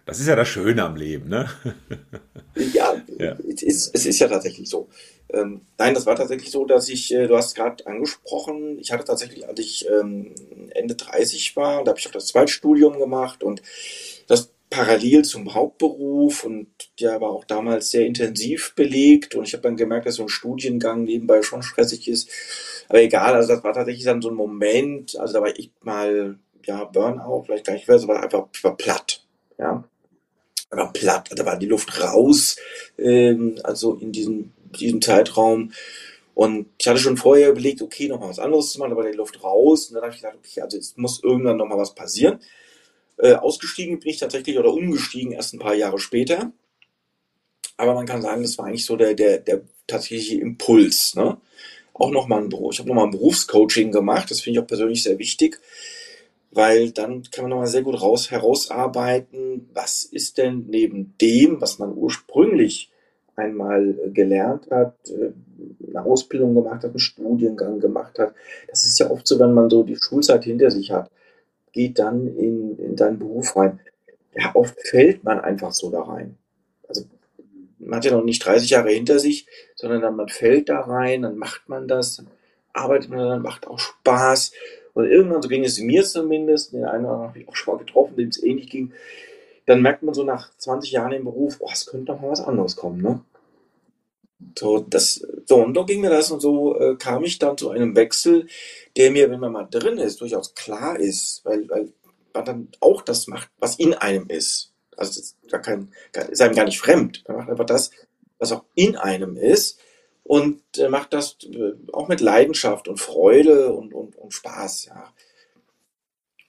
[0.07, 1.49] Das ist ja das Schöne am Leben, ne?
[2.73, 3.37] ja, ja.
[3.49, 4.88] Es, ist, es ist ja tatsächlich so.
[5.33, 9.05] Ähm, nein, das war tatsächlich so, dass ich, äh, du hast gerade angesprochen, ich hatte
[9.05, 10.35] tatsächlich, als ich ähm,
[10.71, 13.62] Ende 30 war, da habe ich auch das Zweitstudium gemacht und
[14.27, 16.69] das parallel zum Hauptberuf und
[17.01, 20.29] der war auch damals sehr intensiv belegt und ich habe dann gemerkt, dass so ein
[20.29, 22.31] Studiengang nebenbei schon stressig ist.
[22.88, 26.38] Aber egal, also das war tatsächlich dann so ein Moment, also da war ich mal,
[26.64, 29.25] ja, Burnout, vielleicht gar nicht, mehr, aber einfach, ich war platt,
[29.59, 29.85] ja.
[30.73, 32.55] War platt, da war die Luft raus,
[32.97, 35.72] ähm, also in diesem diesem Zeitraum.
[36.35, 39.42] Und ich hatte schon vorher überlegt, okay, nochmal was anderes zu machen, aber die Luft
[39.42, 39.88] raus.
[39.88, 42.40] Und dann habe ich gedacht, okay, also es muss irgendwann nochmal was passieren.
[43.18, 46.52] Äh, ausgestiegen bin ich tatsächlich oder umgestiegen erst ein paar Jahre später.
[47.76, 51.14] Aber man kann sagen, das war eigentlich so der, der, der tatsächliche Impuls.
[51.14, 51.37] Ne?
[51.92, 52.72] Auch nochmal ein Beruf.
[52.72, 54.30] Ich habe nochmal ein Berufscoaching gemacht.
[54.30, 55.61] Das finde ich auch persönlich sehr wichtig,
[56.50, 61.78] weil dann kann man nochmal sehr gut raus, herausarbeiten, was ist denn neben dem, was
[61.78, 62.90] man ursprünglich
[63.40, 65.33] einmal äh, gelernt hat, äh,
[65.88, 68.35] eine Ausbildung gemacht hat, einen Studiengang gemacht hat.
[68.68, 71.11] Das ist ja oft so, wenn man so die Schulzeit hinter sich hat,
[71.72, 73.81] geht dann in, in deinen Beruf rein.
[74.35, 76.37] Ja, oft fällt man einfach so da rein.
[76.88, 77.05] Also
[77.79, 81.22] man hat ja noch nicht 30 Jahre hinter sich, sondern dann man fällt da rein,
[81.22, 82.22] dann macht man das,
[82.72, 84.53] arbeitet man dann, macht auch Spaß.
[84.92, 87.74] Und irgendwann, so ging es mir zumindest, den einen oder anderen habe ich auch schon
[87.74, 88.92] mal getroffen, dem es ähnlich ging,
[89.66, 92.40] dann merkt man so nach 20 Jahren im Beruf, oh, es könnte doch mal was
[92.40, 93.20] anderes kommen, ne?
[94.59, 97.70] So, das, so, und so ging mir das und so äh, kam ich dann zu
[97.70, 98.46] einem Wechsel,
[98.96, 101.92] der mir, wenn man mal drin ist, durchaus klar ist, weil, weil
[102.33, 104.72] man dann auch das macht, was in einem ist.
[104.96, 105.92] Also das ist, gar kein,
[106.31, 107.24] ist einem gar nicht fremd.
[107.29, 107.90] Man macht einfach das,
[108.38, 109.79] was auch in einem ist
[110.24, 115.12] und äh, macht das äh, auch mit Leidenschaft und Freude und, und, und Spaß, ja.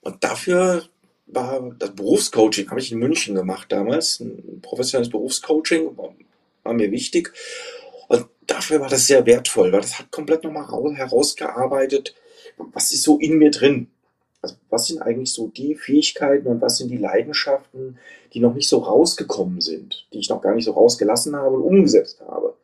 [0.02, 0.84] Und dafür
[1.26, 6.14] war das Berufscoaching, habe ich in München gemacht damals, ein professionelles Berufscoaching, war,
[6.62, 7.32] war mir wichtig.
[8.52, 12.14] Dafür war das sehr wertvoll, weil das hat komplett nochmal herausgearbeitet,
[12.58, 13.88] was ist so in mir drin.
[14.42, 17.98] Also was sind eigentlich so die Fähigkeiten und was sind die Leidenschaften,
[18.34, 21.62] die noch nicht so rausgekommen sind, die ich noch gar nicht so rausgelassen habe und
[21.62, 22.54] umgesetzt habe.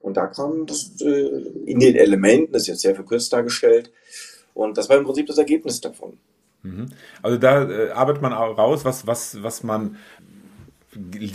[0.00, 1.28] Und da kam das äh,
[1.66, 3.90] in den Elementen, das ist jetzt sehr verkürzt dargestellt,
[4.54, 6.18] und das war im Prinzip das Ergebnis davon.
[6.62, 6.90] Mhm.
[7.20, 9.96] Also da äh, arbeitet man auch raus, was, was, was man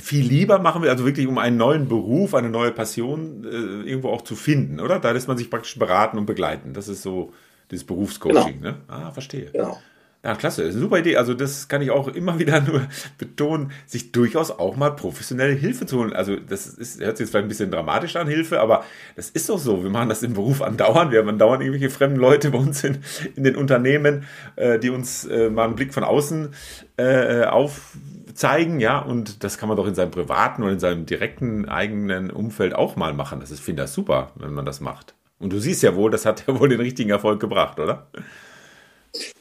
[0.02, 4.10] viel lieber machen will, also wirklich um einen neuen Beruf, eine neue Passion äh, irgendwo
[4.10, 5.00] auch zu finden, oder?
[5.00, 6.74] Da lässt man sich praktisch beraten und begleiten.
[6.74, 7.32] Das ist so
[7.70, 8.76] Das Berufscoaching, genau.
[8.76, 8.82] ne?
[8.88, 9.52] Ah, verstehe.
[9.52, 9.80] Genau.
[10.26, 11.18] Ja, klasse, super Idee.
[11.18, 12.88] Also das kann ich auch immer wieder nur
[13.20, 16.14] betonen, sich durchaus auch mal professionelle Hilfe zu holen.
[16.14, 18.84] Also das ist, hört sich jetzt vielleicht ein bisschen dramatisch an, Hilfe, aber
[19.16, 19.84] das ist doch so.
[19.84, 21.12] Wir machen das im Beruf andauernd.
[21.12, 22.98] Wir haben andauernd irgendwelche fremden Leute bei uns in,
[23.36, 26.56] in den Unternehmen, äh, die uns äh, mal einen Blick von außen
[26.98, 31.70] äh, aufzeigen, ja, und das kann man doch in seinem privaten und in seinem direkten
[31.70, 33.42] eigenen Umfeld auch mal machen.
[33.42, 35.14] Das ist, finde ich, super, wenn man das macht.
[35.38, 38.08] Und du siehst ja wohl, das hat ja wohl den richtigen Erfolg gebracht, oder?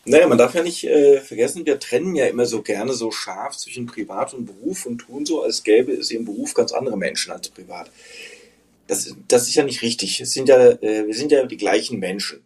[0.04, 3.56] Naja, man darf ja nicht äh, vergessen, wir trennen ja immer so gerne so scharf
[3.56, 7.32] zwischen Privat und Beruf und tun so, als gäbe es im Beruf ganz andere Menschen
[7.32, 7.90] als privat.
[8.87, 10.20] Das, das ist ja nicht richtig.
[10.20, 12.42] Es sind ja, äh, wir sind ja die gleichen Menschen.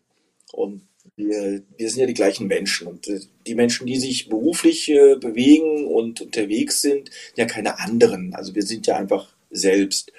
[0.52, 0.82] Und
[1.16, 2.86] wir, wir sind ja die gleichen Menschen.
[2.86, 8.34] Und äh, die Menschen, die sich beruflich äh, bewegen und unterwegs sind, ja keine anderen.
[8.34, 10.12] Also wir sind ja einfach selbst.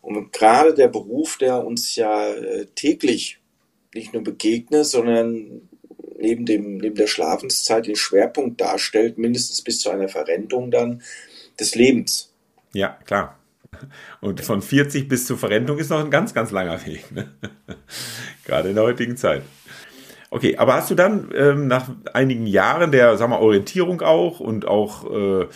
[0.00, 3.38] Und gerade der Beruf, der uns ja äh, täglich
[3.94, 5.67] nicht nur begegnet, sondern
[6.18, 11.02] neben, dem, neben der Schlafenszeit den Schwerpunkt darstellt, mindestens bis zu einer Verrentung dann
[11.58, 12.32] des Lebens.
[12.72, 13.38] Ja, klar.
[14.20, 17.10] Und von 40 bis zur Verrentung ist noch ein ganz, ganz langer Weg.
[17.12, 17.32] Ne?
[18.44, 19.42] Gerade in der heutigen Zeit.
[20.30, 24.66] Okay, aber hast du dann ähm, nach einigen Jahren der, sag mal, Orientierung auch und
[24.66, 25.46] auch äh,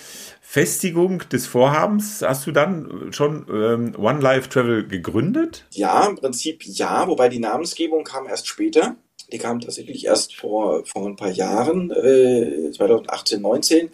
[0.41, 5.67] Festigung des Vorhabens, hast du dann schon ähm, One Life Travel gegründet?
[5.71, 8.97] Ja, im Prinzip ja, wobei die Namensgebung kam erst später.
[9.33, 13.91] Die kam tatsächlich erst vor, vor ein paar Jahren, äh, 2018, 19,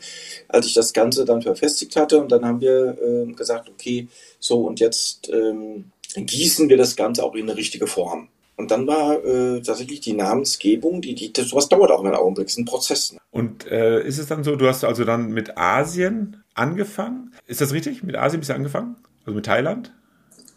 [0.48, 2.20] als ich das Ganze dann verfestigt hatte.
[2.20, 4.09] Und dann haben wir äh, gesagt, okay,
[4.40, 8.29] so und jetzt ähm, gießen wir das Ganze auch in eine richtige Form.
[8.57, 12.48] Und dann war äh, tatsächlich die Namensgebung, die, die, das, sowas dauert auch einen Augenblick,
[12.48, 13.12] ist ein Prozess.
[13.12, 13.20] Ne?
[13.31, 17.33] Und äh, ist es dann so, du hast also dann mit Asien angefangen?
[17.46, 18.03] Ist das richtig?
[18.03, 18.96] Mit Asien bist du angefangen?
[19.24, 19.92] Also mit Thailand?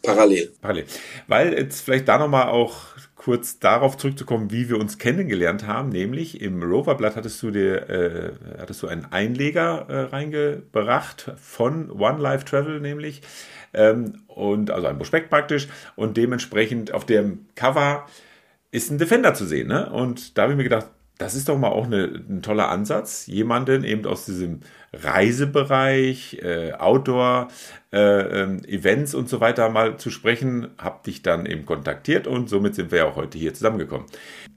[0.02, 0.52] Parallel.
[0.62, 0.86] Parallel.
[1.28, 2.78] Weil jetzt vielleicht da nochmal auch
[3.24, 8.32] kurz darauf zurückzukommen, wie wir uns kennengelernt haben, nämlich im Roverblatt hattest du dir äh,
[8.58, 13.22] hattest du einen Einleger äh, reingebracht von One Life Travel nämlich
[13.76, 18.08] ähm, und also ein Prospekt praktisch und dementsprechend auf dem Cover
[18.72, 19.92] ist ein Defender zu sehen, ne?
[19.92, 20.88] Und da habe ich mir gedacht,
[21.20, 24.62] das ist doch mal auch eine, ein toller Ansatz, jemanden eben aus diesem
[24.94, 27.48] Reisebereich, äh, Outdoor,
[27.94, 30.70] äh, ähm, Events und so weiter mal zu sprechen.
[30.78, 34.08] Hab dich dann eben kontaktiert und somit sind wir ja auch heute hier zusammengekommen.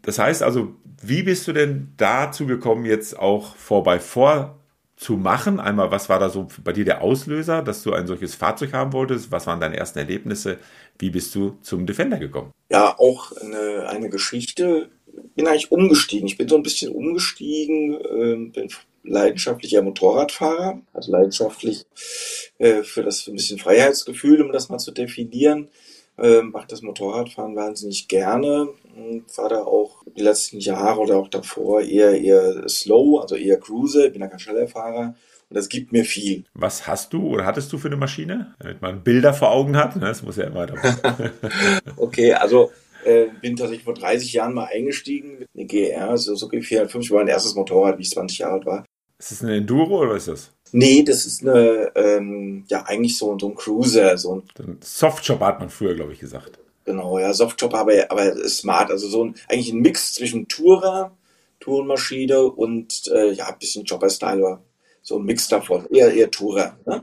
[0.03, 4.59] Das heißt also, wie bist du denn dazu gekommen, jetzt auch vorbei vor
[4.97, 5.61] zu machen?
[5.61, 8.93] Einmal, was war da so bei dir der Auslöser, dass du ein solches Fahrzeug haben
[8.93, 9.31] wolltest?
[9.31, 10.59] Was waren deine ersten Erlebnisse?
[10.99, 12.51] Wie bist du zum Defender gekommen?
[12.71, 14.91] Ja, auch eine, eine Geschichte
[15.35, 16.27] bin eigentlich umgestiegen.
[16.27, 18.69] Ich bin so ein bisschen umgestiegen, äh, bin
[19.05, 21.87] leidenschaftlicher Motorradfahrer, also leidenschaftlich
[22.59, 25.69] äh, für das ein bisschen Freiheitsgefühl, um das mal zu definieren.
[26.17, 31.29] Äh, mache das Motorradfahren wahnsinnig gerne und war da auch die letzten Jahre oder auch
[31.29, 35.17] davor eher eher slow, also eher Cruise, bin da kein schneller Fahrer.
[35.51, 36.45] Und das gibt mir viel.
[36.55, 38.55] Was hast du oder hattest du für eine Maschine?
[38.61, 39.97] Damit man Bilder vor Augen hat.
[39.97, 40.07] Ne?
[40.07, 40.67] Das muss ja immer.
[41.97, 42.71] okay, also
[43.05, 47.19] äh, bin tatsächlich vor 30 Jahren mal eingestiegen mit einer GR, so Suzuki 450, war
[47.19, 48.85] mein erstes Motorrad, wie ich 20 Jahre alt war.
[49.25, 50.51] Ist das eine Enduro oder ist das?
[50.73, 54.19] Nee, das ist eine, ähm, ja, eigentlich so, so ein Cruiser.
[54.19, 56.59] So ein Softshop hat man früher, glaube ich, gesagt.
[56.85, 58.91] Genau, ja, Softshop, aber, aber smart.
[58.91, 61.17] Also so ein, eigentlich ein Mix zwischen Tourer,
[61.61, 64.59] Tourenmaschine und, äh, ja, ein bisschen Chopper-Style.
[65.01, 65.87] So ein Mix davon.
[65.91, 66.77] Eher, eher Tourer.
[66.85, 67.03] Ne?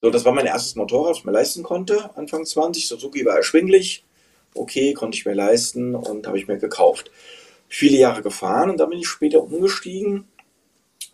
[0.00, 2.86] So, das war mein erstes Motorrad, was ich mir leisten konnte, Anfang 20.
[2.86, 4.04] Suzuki war erschwinglich
[4.54, 7.10] okay, konnte ich mir leisten und habe ich mir gekauft.
[7.68, 10.24] Viele Jahre gefahren und dann bin ich später umgestiegen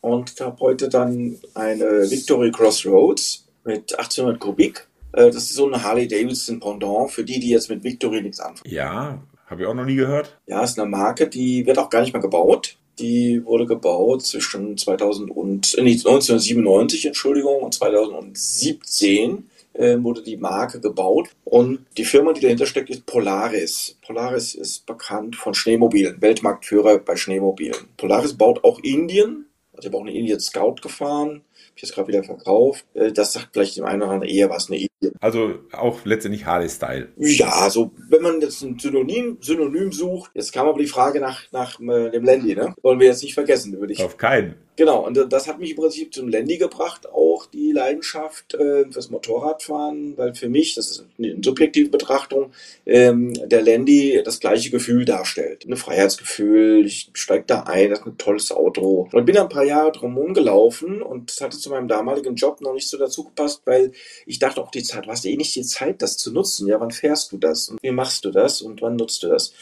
[0.04, 4.86] und habe heute dann eine Victory Crossroads mit 1800 Kubik.
[5.12, 8.38] Äh, das ist so eine Harley Davidson Pendant für die, die jetzt mit Victory nichts
[8.38, 8.70] anfangen.
[8.70, 10.38] Ja, habe ich auch noch nie gehört.
[10.46, 12.76] Ja, ist eine Marke, die wird auch gar nicht mehr gebaut.
[12.98, 20.80] Die wurde gebaut zwischen 2000 und, äh, 1997, Entschuldigung, und 2017 äh, wurde die Marke
[20.80, 21.30] gebaut.
[21.44, 23.96] Und die Firma, die dahinter steckt, ist Polaris.
[24.06, 27.88] Polaris ist bekannt von Schneemobilen, Weltmarktführer bei Schneemobilen.
[27.96, 29.46] Polaris baut auch Indien.
[29.74, 31.42] Also ich habe auch eine Indien Scout gefahren
[31.76, 32.84] ich jetzt gerade wieder verkauft.
[32.94, 35.12] Äh, das sagt vielleicht dem einen oder anderen eher was, eine Idee.
[35.20, 37.08] Also auch letztendlich Harley-Style.
[37.16, 41.42] Ja, so wenn man jetzt ein Synonym, Synonym sucht, jetzt kam aber die Frage nach,
[41.52, 42.74] nach äh, dem Landy, ne?
[42.82, 44.02] Wollen wir jetzt nicht vergessen, würde ich.
[44.02, 44.54] Auf keinen.
[44.76, 49.08] Genau, und das hat mich im Prinzip zum Landy gebracht, auch die Leidenschaft äh, fürs
[49.08, 52.50] Motorradfahren, weil für mich, das ist eine subjektive Betrachtung,
[52.84, 55.64] ähm, der Landy das gleiche Gefühl darstellt.
[55.64, 59.08] Ein Freiheitsgefühl, ich steige da ein, das ist ein tolles Auto.
[59.12, 62.74] Und bin ein paar Jahre drum rumgelaufen und das hatte zu meinem damaligen Job noch
[62.74, 63.92] nicht so dazu gepasst, weil
[64.26, 66.66] ich dachte auch die Zeit, du hast eh nicht die Zeit, das zu nutzen.
[66.66, 67.68] Ja, wann fährst du das?
[67.68, 68.60] Und wie machst du das?
[68.60, 69.52] Und wann nutzt du das?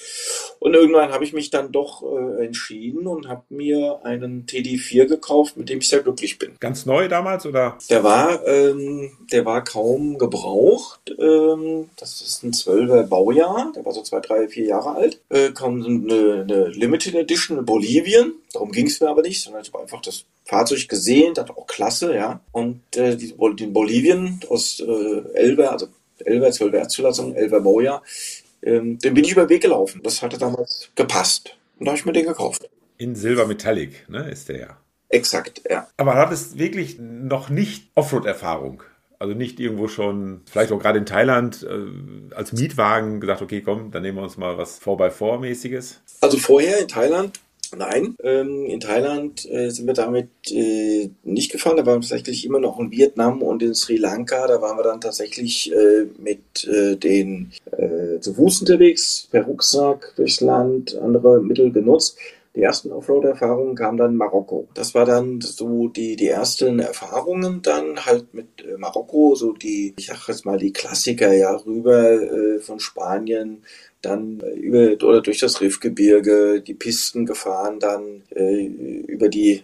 [0.59, 5.06] Und irgendwann habe ich mich dann doch äh, entschieden und habe mir einen TD4 Klavier
[5.06, 6.52] gekauft, mit dem ich sehr glücklich bin.
[6.60, 7.78] Ganz neu damals oder?
[7.90, 11.14] Der war, ähm, der war kaum gebraucht.
[11.18, 13.72] Ähm, das ist ein 12er Baujahr.
[13.74, 15.20] Der war so zwei, drei, vier Jahre alt.
[15.28, 18.34] Äh, kam eine, eine Limited Edition in Bolivien.
[18.52, 21.66] Darum ging es mir aber nicht, sondern ich habe einfach das Fahrzeug gesehen, das auch
[21.66, 22.40] klasse, ja.
[22.52, 25.86] Und äh, die, den Bolivien aus äh, Elbe, also
[26.24, 28.02] Elber, 12er Zulassung, Elber Baujahr,
[28.62, 30.00] ähm, den bin ich über den Weg gelaufen.
[30.04, 31.56] Das hatte damals gepasst.
[31.78, 32.68] Und da habe ich mir den gekauft.
[32.98, 34.82] In Silber Metallic, ne, ist der ja.
[35.12, 35.87] Exakt, ja.
[35.96, 38.83] Aber hattest wirklich noch nicht Offroad-Erfahrung?
[39.18, 43.92] Also nicht irgendwo schon, vielleicht auch gerade in Thailand, äh, als Mietwagen gesagt, okay, komm,
[43.92, 45.98] dann nehmen wir uns mal was 4x4-mäßiges?
[46.20, 47.38] Also vorher in Thailand
[47.75, 51.79] Nein, ähm, in Thailand äh, sind wir damit äh, nicht gefahren.
[51.79, 54.46] Da waren wir tatsächlich immer noch in Vietnam und in Sri Lanka.
[54.46, 60.12] Da waren wir dann tatsächlich äh, mit äh, den äh, zu Fuß unterwegs, per Rucksack
[60.16, 62.18] durchs Land, andere Mittel genutzt.
[62.54, 64.68] Die ersten Offroad-Erfahrungen kamen dann in Marokko.
[64.74, 69.94] Das war dann so die, die ersten Erfahrungen dann halt mit äh, Marokko, so die,
[69.96, 73.62] ich sag jetzt mal die Klassiker, ja, rüber äh, von Spanien,
[74.02, 79.62] dann äh, über oder durch das Riffgebirge, die Pisten gefahren, dann äh, über die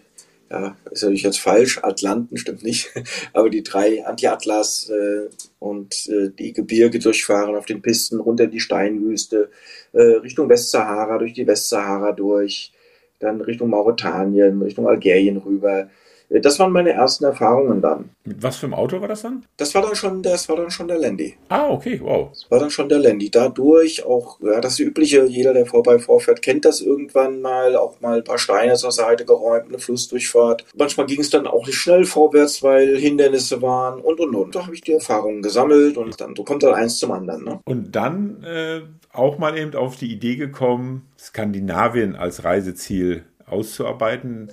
[0.51, 2.91] ja, ist natürlich jetzt falsch, Atlanten stimmt nicht,
[3.35, 8.61] aber die drei Anti-Atlas äh, und äh, die Gebirge durchfahren auf den Pisten, runter die
[8.61, 9.51] Steinwüste,
[9.93, 12.73] äh, Richtung Westsahara, durch die Westsahara durch,
[13.19, 15.89] dann Richtung Mauretanien, Richtung Algerien rüber.
[16.31, 18.11] Das waren meine ersten Erfahrungen dann.
[18.25, 19.45] Mit was für einem Auto war das dann?
[19.57, 21.37] Das war dann schon, das war dann schon der Landy.
[21.49, 22.29] Ah, okay, wow.
[22.31, 23.31] Das war dann schon der Landy.
[23.31, 28.19] Dadurch auch, ja, das übliche, jeder, der vorbei vorfährt, kennt das irgendwann mal, auch mal
[28.19, 30.67] ein paar Steine zur Seite geräumt, eine Flussdurchfahrt.
[30.77, 34.55] Manchmal ging es dann auch nicht schnell vorwärts, weil Hindernisse waren und und und.
[34.55, 37.45] Da habe ich die Erfahrungen gesammelt und dann so kommt dann eins zum anderen.
[37.45, 37.61] Ne?
[37.65, 44.53] Und dann äh, auch mal eben auf die Idee gekommen, Skandinavien als Reiseziel auszuarbeiten.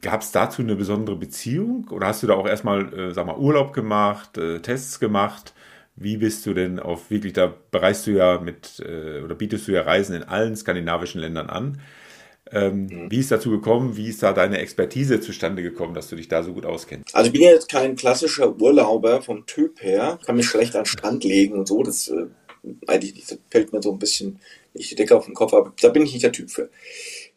[0.00, 3.36] Gab es dazu eine besondere Beziehung oder hast du da auch erstmal, äh, sag mal,
[3.36, 5.54] Urlaub gemacht, äh, Tests gemacht?
[5.96, 9.72] Wie bist du denn auf wirklich, da bereist du ja mit äh, oder bietest du
[9.72, 11.80] ja Reisen in allen skandinavischen Ländern an.
[12.52, 13.10] Ähm, mhm.
[13.10, 13.96] Wie ist dazu gekommen?
[13.96, 17.14] Wie ist da deine Expertise zustande gekommen, dass du dich da so gut auskennst?
[17.14, 20.82] Also ich bin ja jetzt kein klassischer Urlauber vom Typ her, kann mich schlecht an
[20.82, 21.82] den Strand legen und so.
[21.82, 22.26] Das, äh,
[22.86, 24.38] eigentlich das fällt mir so ein bisschen
[24.74, 26.70] nicht die Decke auf den Kopf, aber da bin ich nicht der Typ für.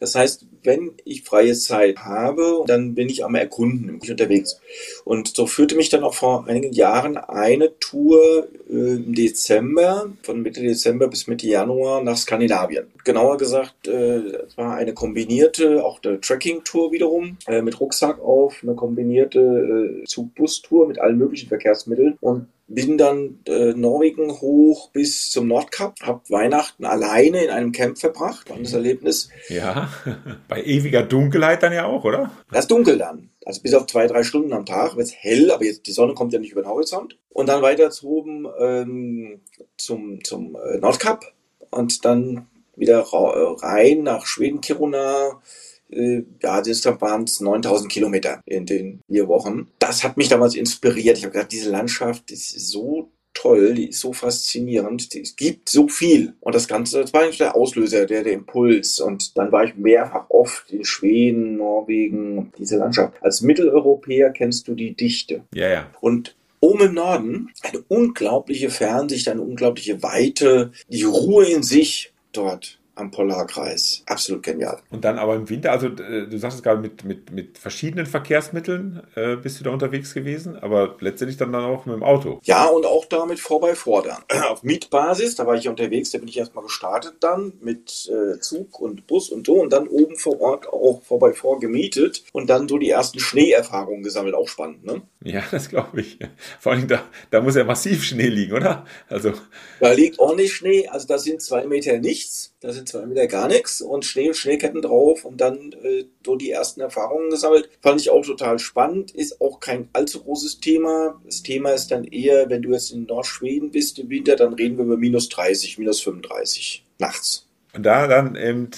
[0.01, 4.59] Das heißt, wenn ich freie Zeit habe, dann bin ich am Erkunden, unterwegs.
[5.05, 10.41] Und so führte mich dann auch vor einigen Jahren eine Tour äh, im Dezember, von
[10.41, 12.87] Mitte Dezember bis Mitte Januar nach Skandinavien.
[13.03, 18.61] Genauer gesagt, äh, es war eine kombinierte, auch eine Trekking-Tour wiederum, äh, mit Rucksack auf,
[18.63, 22.17] eine kombinierte äh, Zug-Bus-Tour mit allen möglichen Verkehrsmitteln.
[22.21, 27.97] Und bin dann äh, Norwegen hoch bis zum Nordkap, habe Weihnachten alleine in einem Camp
[27.97, 29.29] verbracht, war das Erlebnis.
[29.49, 29.89] Ja,
[30.47, 32.31] bei ewiger Dunkelheit dann ja auch, oder?
[32.51, 33.29] Das dunkel dann.
[33.45, 36.13] Also bis auf zwei, drei Stunden am Tag wird es hell, aber jetzt die Sonne
[36.13, 37.17] kommt ja nicht über den Horizont.
[37.29, 39.41] Und dann weiter zu oben ähm,
[39.77, 41.25] zum, zum äh, Nordkap
[41.71, 45.41] und dann wieder rein nach Schweden, Kiruna,
[45.91, 49.67] ja, das waren es 9000 Kilometer in den vier Wochen.
[49.79, 51.17] Das hat mich damals inspiriert.
[51.17, 55.87] Ich habe gedacht, diese Landschaft ist so toll, die ist so faszinierend, es gibt so
[55.87, 56.33] viel.
[56.41, 58.99] Und das Ganze, das war eigentlich der Auslöser, der, der Impuls.
[58.99, 63.13] Und dann war ich mehrfach oft in Schweden, Norwegen, diese Landschaft.
[63.21, 65.43] Als Mitteleuropäer kennst du die Dichte.
[65.53, 65.89] Ja, ja.
[66.01, 72.80] Und oben im Norden eine unglaubliche Fernsicht, eine unglaubliche Weite, die Ruhe in sich dort
[72.95, 74.03] am Polarkreis.
[74.05, 74.79] Absolut genial.
[74.89, 78.05] Und dann aber im Winter, also äh, du sagst es gerade, mit, mit, mit verschiedenen
[78.05, 82.39] Verkehrsmitteln äh, bist du da unterwegs gewesen, aber letztendlich dann, dann auch mit dem Auto.
[82.43, 84.23] Ja, und auch damit vorbei fordern.
[84.49, 88.79] Auf Mietbasis, da war ich unterwegs, da bin ich erstmal gestartet dann mit äh, Zug
[88.79, 92.67] und Bus und so und dann oben vor Ort auch vorbei vor gemietet und dann
[92.67, 94.35] so die ersten Schneeerfahrungen gesammelt.
[94.35, 95.01] Auch spannend, ne?
[95.23, 96.17] Ja, das glaube ich.
[96.59, 98.85] Vor allem da, da muss ja massiv Schnee liegen, oder?
[99.07, 99.33] Also.
[99.79, 103.47] Da liegt ordentlich Schnee, also da sind zwei Meter nichts, da sind zwei Meter gar
[103.47, 107.69] nichts und Schnee und Schneeketten drauf und dann äh, so die ersten Erfahrungen gesammelt.
[107.81, 111.21] Fand ich auch total spannend, ist auch kein allzu großes Thema.
[111.25, 114.77] Das Thema ist dann eher, wenn du jetzt in Nordschweden bist im Winter, dann reden
[114.77, 117.47] wir über minus 30, minus 35 nachts.
[117.73, 118.69] Und da dann eben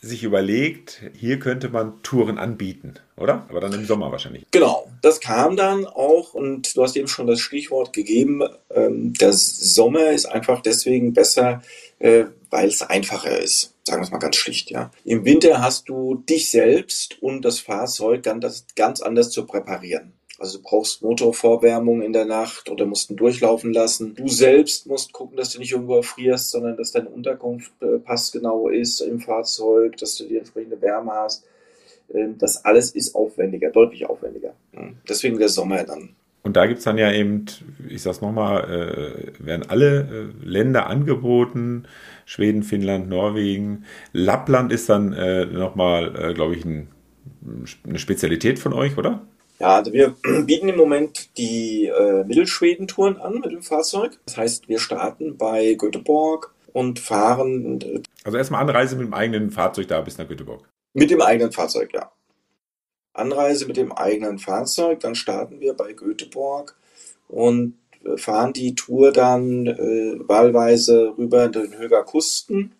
[0.00, 3.46] sich überlegt, hier könnte man Touren anbieten, oder?
[3.48, 4.46] Aber dann im Sommer wahrscheinlich.
[4.52, 8.42] Genau, das kam dann auch und du hast eben schon das Stichwort gegeben.
[8.70, 11.62] Ähm, der Sommer ist einfach deswegen besser,
[11.98, 13.74] äh, weil es einfacher ist.
[13.84, 14.90] Sagen wir es mal ganz schlicht, ja.
[15.04, 20.12] Im Winter hast du dich selbst und das Fahrzeug ganz, ganz anders zu präparieren.
[20.38, 24.14] Also du brauchst Motorvorwärmung in der Nacht oder musst ihn durchlaufen lassen.
[24.14, 28.68] Du selbst musst gucken, dass du nicht irgendwo erfrierst, sondern dass deine Unterkunft äh, passgenau
[28.68, 31.44] ist im Fahrzeug, dass du die entsprechende Wärme hast.
[32.14, 34.54] Ähm, das alles ist aufwendiger, deutlich aufwendiger.
[35.08, 36.10] Deswegen der Sommer dann.
[36.42, 37.44] Und da gibt es dann ja eben,
[37.88, 41.86] ich sag's nochmal, äh, werden alle äh, Länder angeboten.
[42.24, 43.84] Schweden, Finnland, Norwegen.
[44.12, 46.88] Lappland ist dann äh, nochmal, äh, glaube ich, ein,
[47.84, 49.26] eine Spezialität von euch, oder?
[49.58, 54.18] Ja, also wir bieten im Moment die äh, Mittelschweden-Touren an mit dem Fahrzeug.
[54.26, 57.80] Das heißt, wir starten bei Göteborg und fahren.
[57.80, 60.68] Äh, also erstmal Anreise mit dem eigenen Fahrzeug da bis nach Göteborg.
[60.94, 62.10] Mit dem eigenen Fahrzeug, ja.
[63.12, 66.76] Anreise mit dem eigenen Fahrzeug, dann starten wir bei Göteborg
[67.26, 67.74] und
[68.16, 72.76] fahren die Tour dann äh, wahlweise rüber in den Höger Kusten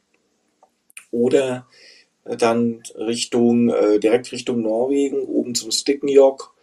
[1.11, 1.67] oder
[2.25, 6.55] dann Richtung, äh, direkt Richtung Norwegen, oben zum Stickenjock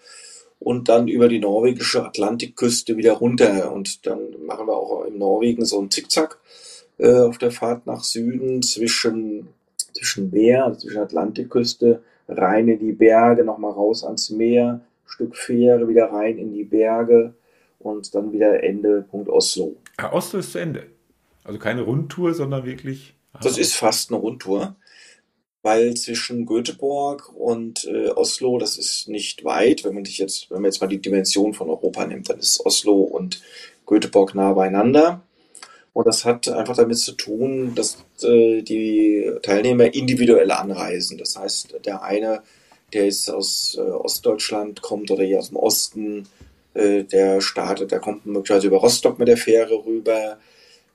[0.60, 3.72] und dann über die norwegische Atlantikküste wieder runter.
[3.72, 6.40] Und dann machen wir auch in Norwegen so einen Zickzack
[6.98, 9.50] äh, auf der Fahrt nach Süden zwischen,
[9.94, 15.88] zwischen Meer, also zwischen Atlantikküste, rein in die Berge, nochmal raus ans Meer, Stück Fähre,
[15.88, 17.34] wieder rein in die Berge
[17.80, 19.76] und dann wieder Ende Punkt Oslo.
[19.98, 20.88] Ah, Oslo ist zu Ende.
[21.44, 23.14] Also keine Rundtour, sondern wirklich.
[23.42, 24.76] Das ist fast eine Rundtour
[25.66, 29.84] weil zwischen Göteborg und äh, Oslo, das ist nicht weit.
[29.84, 32.64] Wenn man sich jetzt, wenn man jetzt mal die Dimension von Europa nimmt, dann ist
[32.64, 33.42] Oslo und
[33.88, 35.24] Göteborg nah beieinander.
[35.92, 41.18] Und das hat einfach damit zu tun, dass äh, die Teilnehmer individuell anreisen.
[41.18, 42.44] Das heißt, der eine,
[42.94, 46.28] der ist aus äh, Ostdeutschland, kommt oder hier aus dem Osten,
[46.76, 50.38] äh, der startet, der kommt möglicherweise über Rostock mit der Fähre rüber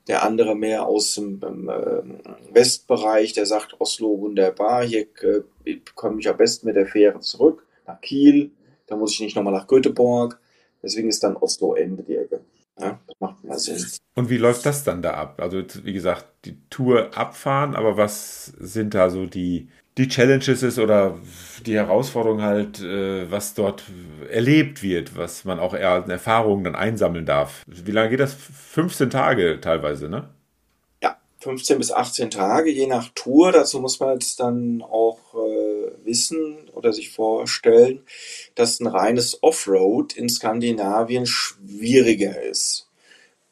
[0.09, 6.28] der andere mehr aus dem äh, Westbereich, der sagt Oslo wunderbar, hier äh, komme ich
[6.28, 8.51] am besten mit der Fähre zurück nach Kiel,
[8.86, 10.40] da muss ich nicht nochmal nach Göteborg,
[10.82, 12.40] deswegen ist dann Oslo Ende die Ecke.
[12.80, 13.84] Ja, das macht mehr Sinn.
[14.14, 15.40] Und wie läuft das dann da ab?
[15.40, 19.68] Also wie gesagt, die Tour abfahren, aber was sind da so die
[19.99, 21.18] die Challenges ist oder
[21.66, 23.84] die Herausforderung halt, äh, was dort
[24.30, 27.62] erlebt wird, was man auch eher an Erfahrungen dann einsammeln darf.
[27.66, 28.34] Wie lange geht das?
[28.34, 30.30] 15 Tage teilweise, ne?
[31.03, 33.53] Ja, 15 bis 18 Tage, je nach Tour.
[33.53, 38.01] Dazu muss man jetzt dann auch äh, wissen oder sich vorstellen,
[38.55, 42.89] dass ein reines Offroad in Skandinavien schwieriger ist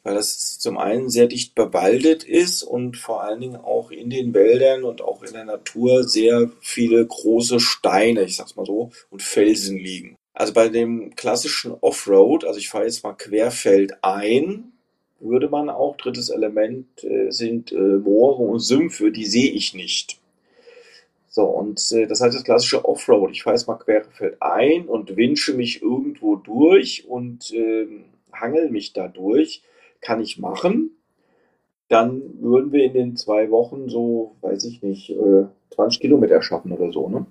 [0.09, 4.33] weil das zum einen sehr dicht bewaldet ist und vor allen Dingen auch in den
[4.33, 9.23] Wäldern und auch in der Natur sehr viele große Steine, ich sag's mal so, und
[9.23, 10.17] Felsen liegen.
[10.33, 14.73] Also bei dem klassischen Offroad, also ich fahre jetzt mal querfeld ein,
[15.21, 20.19] würde man auch, drittes Element äh, sind äh, Moore und Sümpfe, die sehe ich nicht.
[21.29, 23.33] So, und äh, das heißt das klassische Offroad.
[23.33, 27.87] Ich fahre jetzt mal querfeld ein und winsche mich irgendwo durch und äh,
[28.33, 29.63] hangel mich da durch
[30.01, 30.91] kann ich machen.
[31.89, 35.15] Dann würden wir in den zwei Wochen so, weiß ich nicht,
[35.75, 37.27] 20 äh, Kilometer schaffen oder so, ne?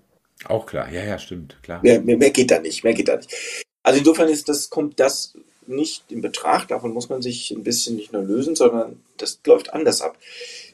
[0.46, 1.82] Auch klar, ja, ja, stimmt, klar.
[1.82, 3.66] Mehr, mehr, mehr geht da nicht, mehr geht da nicht.
[3.84, 7.96] Also insofern ist das, kommt das nicht in Betracht, davon muss man sich ein bisschen
[7.96, 10.18] nicht nur lösen, sondern das läuft anders ab.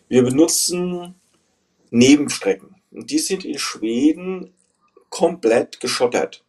[0.08, 1.16] Wir benutzen
[1.90, 2.76] Nebenstrecken.
[2.92, 4.54] Und die sind in Schweden
[5.10, 6.44] komplett geschottert.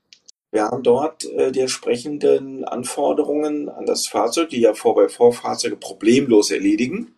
[0.55, 7.13] Wir haben dort äh, die entsprechenden Anforderungen an das Fahrzeug, die ja Vor-bei-Vor-Fahrzeuge problemlos erledigen.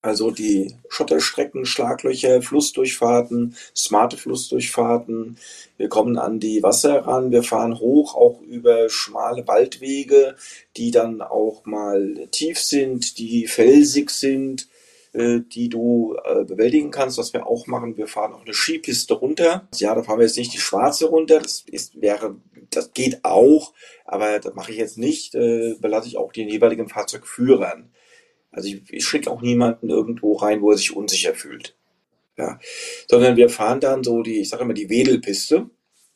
[0.00, 5.38] Also die Schotterstrecken, Schlaglöcher, Flussdurchfahrten, smarte Flussdurchfahrten.
[5.76, 7.32] Wir kommen an die Wasser ran.
[7.32, 10.36] Wir fahren hoch, auch über schmale Waldwege,
[10.76, 14.67] die dann auch mal tief sind, die felsig sind.
[15.14, 17.16] Äh, die du äh, bewältigen kannst.
[17.16, 19.66] Was wir auch machen, wir fahren auch eine Skipiste runter.
[19.76, 21.40] Ja, da fahren wir jetzt nicht die schwarze runter.
[21.40, 22.36] Das ist, wäre,
[22.68, 23.72] das geht auch,
[24.04, 25.34] aber das mache ich jetzt nicht.
[25.34, 27.90] Äh, belasse ich auch den jeweiligen Fahrzeugführern.
[28.50, 31.74] Also ich, ich schicke auch niemanden irgendwo rein, wo er sich unsicher fühlt.
[32.36, 32.60] Ja,
[33.08, 35.70] sondern wir fahren dann so die, ich sage immer die Wedelpiste.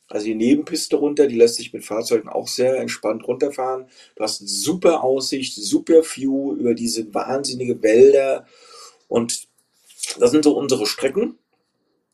[0.08, 3.86] Also die Nebenpiste runter, die lässt sich mit Fahrzeugen auch sehr entspannt runterfahren.
[4.16, 8.46] Du hast super Aussicht, super View über diese wahnsinnige Wälder
[9.12, 9.46] und
[10.18, 11.38] das sind so unsere Strecken.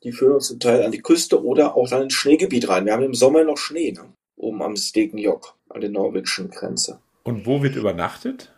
[0.03, 2.87] Die führen uns zum Teil an die Küste oder auch dann ins Schneegebiet rein.
[2.87, 4.13] Wir haben im Sommer noch Schnee, ne?
[4.37, 7.01] oben am Stekenjokk, an der norwegischen Grenze.
[7.23, 8.53] Und wo wird übernachtet?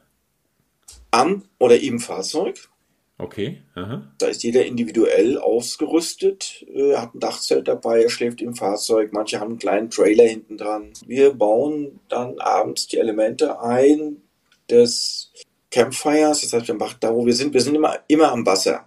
[1.11, 2.71] Am oder im Fahrzeug.
[3.19, 3.63] Okay.
[3.75, 4.11] Aha.
[4.17, 9.39] Da ist jeder individuell ausgerüstet, äh, hat ein Dachzelt dabei, er schläft im Fahrzeug, manche
[9.39, 10.93] haben einen kleinen Trailer hinten dran.
[11.07, 14.23] Wir bauen dann abends die Elemente ein
[14.71, 15.33] des
[15.71, 18.87] Campfires, das heißt, wir machen da, wo wir sind, wir sind immer, immer am Wasser.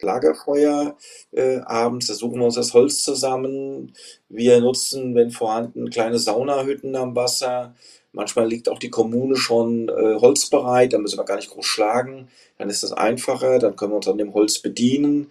[0.00, 0.96] Lagerfeuer
[1.30, 3.92] äh, abends, da suchen wir uns das Holz zusammen.
[4.28, 7.74] Wir nutzen, wenn vorhanden, kleine Saunahütten am Wasser.
[8.12, 12.28] Manchmal liegt auch die Kommune schon äh, Holz da müssen wir gar nicht groß schlagen.
[12.58, 15.30] Dann ist das einfacher, dann können wir uns an dem Holz bedienen.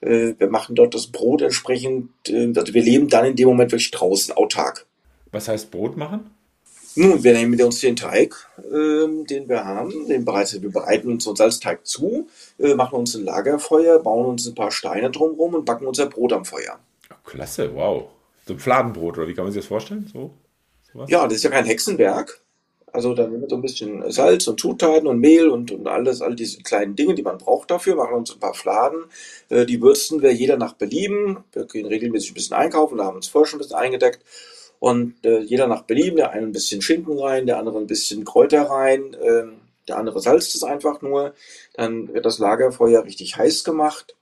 [0.00, 3.72] Äh, wir machen dort das Brot entsprechend, äh, also wir leben dann in dem Moment
[3.72, 4.86] wirklich draußen, autark.
[5.32, 6.30] Was heißt Brot machen?
[6.96, 8.34] Nun, wir nehmen uns den Teig,
[8.72, 12.28] ähm, den wir haben, den bereits, wir bereiten uns so einen Salzteig zu,
[12.58, 16.32] äh, machen uns ein Lagerfeuer, bauen uns ein paar Steine drumherum und backen unser Brot
[16.32, 16.80] am Feuer.
[17.24, 18.08] Klasse, wow.
[18.46, 20.10] So ein Fladenbrot, oder wie kann man sich das vorstellen?
[20.12, 20.32] So,
[20.92, 21.08] sowas?
[21.08, 22.40] Ja, das ist ja kein Hexenwerk.
[22.92, 26.20] Also dann nehmen wir so ein bisschen Salz und Zutaten und Mehl und, und alles,
[26.20, 29.04] all diese kleinen Dinge, die man braucht dafür, machen uns ein paar Fladen.
[29.48, 31.44] Äh, die würzen wir jeder nach Belieben.
[31.52, 34.24] Wir gehen regelmäßig ein bisschen einkaufen, da haben wir uns vorher schon ein bisschen eingedeckt
[34.80, 38.24] und äh, jeder nach Belieben, der eine ein bisschen Schinken rein, der andere ein bisschen
[38.24, 39.44] Kräuter rein, äh,
[39.86, 41.34] der andere salzt es einfach nur.
[41.74, 44.16] Dann wird das Lagerfeuer richtig heiß gemacht.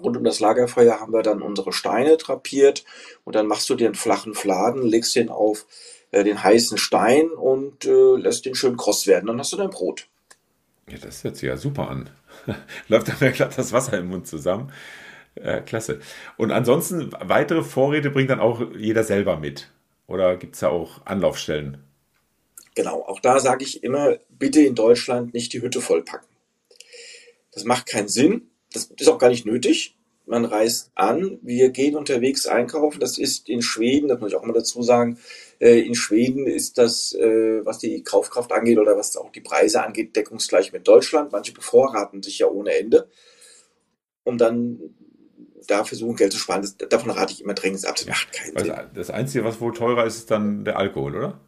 [0.00, 2.84] Rund um das Lagerfeuer haben wir dann unsere Steine drapiert
[3.22, 5.66] und dann machst du dir einen flachen Fladen, legst den auf
[6.10, 9.28] äh, den heißen Stein und äh, lässt den schön kross werden.
[9.28, 10.08] Dann hast du dein Brot.
[10.90, 12.10] Ja, das hört sich ja super an.
[12.88, 14.72] Läuft dann mir glatt das Wasser im Mund zusammen.
[15.36, 16.00] Äh, klasse.
[16.36, 19.70] Und ansonsten, weitere Vorräte bringt dann auch jeder selber mit.
[20.06, 21.82] Oder gibt es da auch Anlaufstellen?
[22.74, 26.28] Genau, auch da sage ich immer, bitte in Deutschland nicht die Hütte vollpacken.
[27.52, 29.96] Das macht keinen Sinn, das ist auch gar nicht nötig.
[30.26, 32.98] Man reist an, wir gehen unterwegs einkaufen.
[32.98, 35.18] Das ist in Schweden, das muss ich auch mal dazu sagen,
[35.60, 39.84] äh, in Schweden ist das, äh, was die Kaufkraft angeht oder was auch die Preise
[39.84, 41.30] angeht, deckungsgleich mit Deutschland.
[41.30, 43.08] Manche bevorraten sich ja ohne Ende.
[44.24, 44.94] Und dann
[45.66, 46.62] da versuchen, Geld zu sparen.
[46.62, 47.96] Das, davon rate ich immer dringend ab.
[47.96, 48.84] Das macht keinen also Sinn.
[48.94, 51.40] Das Einzige, was wohl teurer ist, ist dann der Alkohol, oder?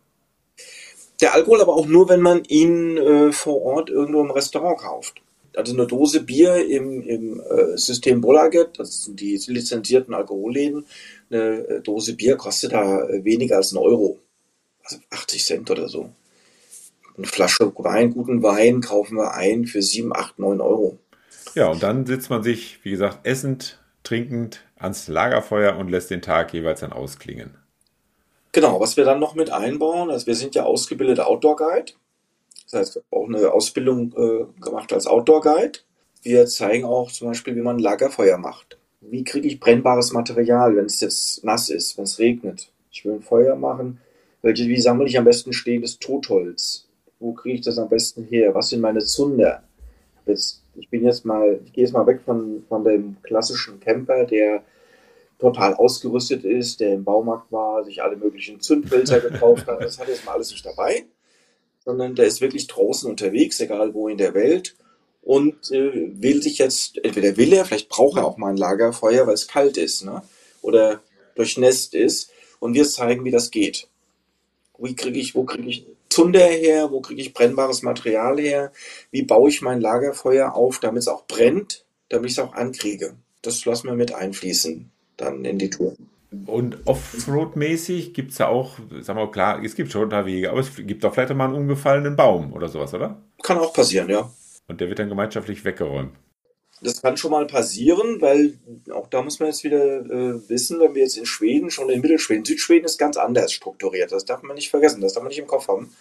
[1.21, 5.23] Der Alkohol aber auch nur, wenn man ihn äh, vor Ort irgendwo im Restaurant kauft.
[5.57, 10.85] Also eine Dose Bier im, im äh, System Bolaget, das sind die lizenzierten Alkoholläden,
[11.31, 14.19] eine äh, Dose Bier kostet da äh, weniger als ein Euro.
[14.85, 16.11] Also 80 Cent oder so.
[17.17, 20.99] Eine Flasche Wein, guten Wein kaufen wir ein für 7, 8, 9 Euro.
[21.55, 26.23] Ja, und dann sitzt man sich, wie gesagt, essend trinkend ans Lagerfeuer und lässt den
[26.23, 27.57] Tag jeweils dann ausklingen.
[28.53, 31.93] Genau, was wir dann noch mit einbauen, also wir sind ja ausgebildete Outdoor Guide.
[32.65, 35.81] Das heißt, auch eine Ausbildung äh, gemacht als Outdoor Guide.
[36.23, 38.79] Wir zeigen auch zum Beispiel, wie man ein Lagerfeuer macht.
[39.01, 42.71] Wie kriege ich brennbares Material, wenn es jetzt nass ist, wenn es regnet?
[42.91, 44.01] Ich will ein Feuer machen.
[44.43, 46.89] Wie sammle ich am besten stehendes Totholz?
[47.19, 48.55] Wo kriege ich das am besten her?
[48.55, 49.63] Was sind meine Zunder?
[50.27, 54.25] Jetzt ich bin jetzt mal, ich gehe jetzt mal weg von, von dem klassischen Camper,
[54.25, 54.63] der
[55.39, 59.83] total ausgerüstet ist, der im Baumarkt war, sich alle möglichen Zündwälzer gekauft hat.
[59.83, 61.05] Das hat jetzt mal alles nicht dabei,
[61.85, 64.77] sondern der ist wirklich draußen unterwegs, egal wo in der Welt
[65.23, 69.27] und äh, will sich jetzt, entweder will er, vielleicht braucht er auch mal ein Lagerfeuer,
[69.27, 70.23] weil es kalt ist ne?
[70.63, 71.03] oder
[71.35, 73.89] durchnässt ist und wir zeigen, wie das geht.
[74.79, 75.87] Wie kriege ich, wo kriege ich
[76.17, 76.91] Zunder her?
[76.91, 78.73] Wo kriege ich brennbares Material her?
[79.11, 83.17] Wie baue ich mein Lagerfeuer auf, damit es auch brennt, damit ich es auch ankriege?
[83.43, 85.95] Das lassen wir mit einfließen dann in die Tour.
[86.47, 90.51] Und Offroad-mäßig gibt es ja auch, sagen wir mal, klar, es gibt schon da Wege,
[90.51, 93.23] aber es gibt doch vielleicht mal einen umgefallenen Baum oder sowas, oder?
[93.43, 94.31] Kann auch passieren, ja.
[94.69, 96.13] Und der wird dann gemeinschaftlich weggeräumt.
[96.83, 98.59] Das kann schon mal passieren, weil
[98.93, 102.03] auch da muss man jetzt wieder äh, wissen, wenn wir jetzt in Schweden, schon in
[102.03, 104.13] Mittelschweden, Südschweden ist ganz anders strukturiert.
[104.13, 105.95] Das darf man nicht vergessen, das darf man nicht im Kopf haben.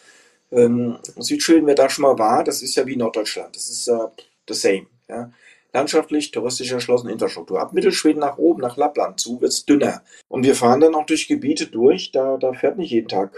[0.51, 3.55] Ähm, Südschweden, wer da schon mal war, das ist ja wie Norddeutschland.
[3.55, 4.07] Das ist äh,
[4.49, 4.88] the same.
[5.07, 5.32] Ja?
[5.71, 7.61] Landschaftlich, touristisch erschlossene Infrastruktur.
[7.61, 10.03] Ab Mittelschweden nach oben, nach Lappland zu, wird es dünner.
[10.28, 13.34] Und wir fahren dann auch durch Gebiete durch, da, da fährt nicht jeden Tag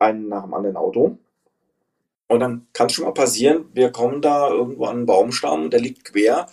[0.00, 1.18] ein nach dem anderen Auto.
[2.26, 5.80] Und dann kann es schon mal passieren, wir kommen da irgendwo an einen Baumstamm, der
[5.80, 6.46] liegt quer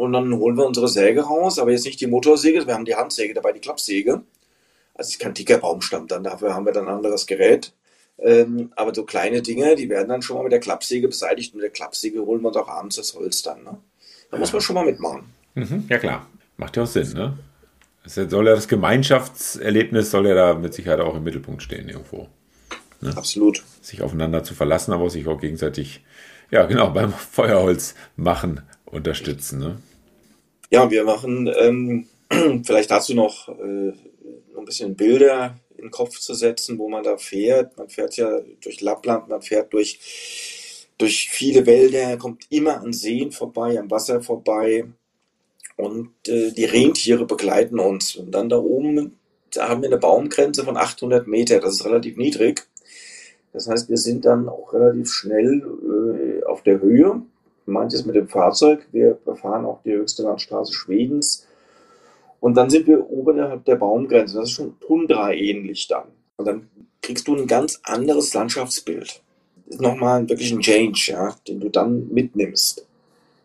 [0.00, 2.94] und dann holen wir unsere Säge raus, aber jetzt nicht die Motorsäge, wir haben die
[2.94, 4.22] Handsäge dabei, die Klappsäge.
[4.94, 7.74] Also es ist kein dicker Baumstamm dann, dafür haben wir dann ein anderes Gerät.
[8.18, 11.54] Ähm, aber so kleine Dinge, die werden dann schon mal mit der Klappsäge beseitigt.
[11.54, 13.62] Mit der Klappsäge holen wir uns auch abends das Holz dann.
[13.62, 13.76] Ne?
[14.30, 15.24] Da muss man schon mal mitmachen.
[15.54, 16.26] Mhm, ja klar,
[16.56, 17.12] macht ja auch Sinn.
[17.12, 17.38] Ne?
[18.02, 22.26] Es soll ja das Gemeinschaftserlebnis soll ja da mit Sicherheit auch im Mittelpunkt stehen irgendwo.
[23.02, 23.14] Ne?
[23.14, 23.62] Absolut.
[23.82, 26.02] Sich aufeinander zu verlassen, aber sich auch gegenseitig,
[26.50, 29.58] ja genau, beim Feuerholz machen unterstützen.
[29.58, 29.76] Ne?
[30.70, 32.06] Ja, wir machen ähm,
[32.64, 33.92] vielleicht dazu noch äh,
[34.56, 37.76] ein bisschen Bilder in den Kopf zu setzen, wo man da fährt.
[37.76, 39.98] Man fährt ja durch Lappland, man fährt durch
[40.98, 44.84] durch viele Wälder, kommt immer an Seen vorbei, am Wasser vorbei.
[45.76, 48.16] Und äh, die Rentiere begleiten uns.
[48.16, 49.18] Und dann da oben
[49.54, 51.60] da haben wir eine Baumgrenze von 800 Meter.
[51.60, 52.66] Das ist relativ niedrig.
[53.52, 57.22] Das heißt, wir sind dann auch relativ schnell äh, auf der Höhe.
[57.70, 58.86] Manches mit dem Fahrzeug.
[58.92, 61.46] Wir befahren auch die höchste Landstraße Schwedens.
[62.40, 64.36] Und dann sind wir oberhalb der Baumgrenze.
[64.36, 66.08] Das ist schon Tundra-ähnlich dann.
[66.36, 66.68] Und dann
[67.02, 69.22] kriegst du ein ganz anderes Landschaftsbild.
[69.66, 72.86] Das ist nochmal wirklich ein Change, ja, den du dann mitnimmst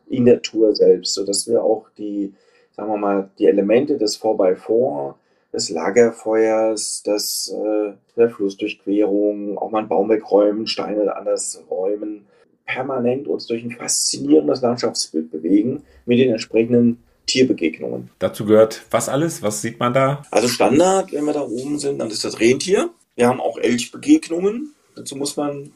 [0.07, 2.33] in der Tour selbst, sodass wir auch die,
[2.75, 5.15] sagen wir mal, die Elemente des 4x4,
[5.53, 12.25] des Lagerfeuers, des, äh, der Flussdurchquerung, auch mal einen Baum wegräumen, Steine anders räumen,
[12.65, 18.09] permanent uns durch ein faszinierendes Landschaftsbild bewegen mit den entsprechenden Tierbegegnungen.
[18.19, 19.41] Dazu gehört was alles?
[19.41, 20.23] Was sieht man da?
[20.31, 22.89] Also Standard, wenn wir da oben sind, dann ist das Rentier.
[23.15, 24.73] Wir haben auch Elchbegegnungen.
[24.95, 25.71] Dazu muss man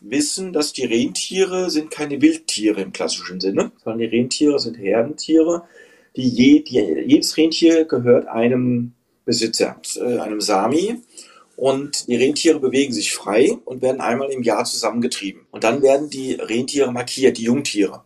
[0.00, 5.62] wissen, dass die Rentiere sind keine Wildtiere im klassischen Sinne, sondern die Rentiere sind Herdentiere.
[6.16, 8.92] Die je, die, jedes Rentier gehört einem
[9.24, 11.00] Besitzer, äh, einem Sami.
[11.56, 15.46] Und die Rentiere bewegen sich frei und werden einmal im Jahr zusammengetrieben.
[15.50, 18.02] Und dann werden die Rentiere markiert, die Jungtiere.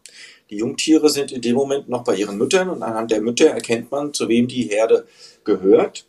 [0.50, 3.90] Die Jungtiere sind in dem Moment noch bei ihren Müttern und anhand der Mütter erkennt
[3.90, 5.06] man, zu wem die Herde
[5.44, 6.06] gehört,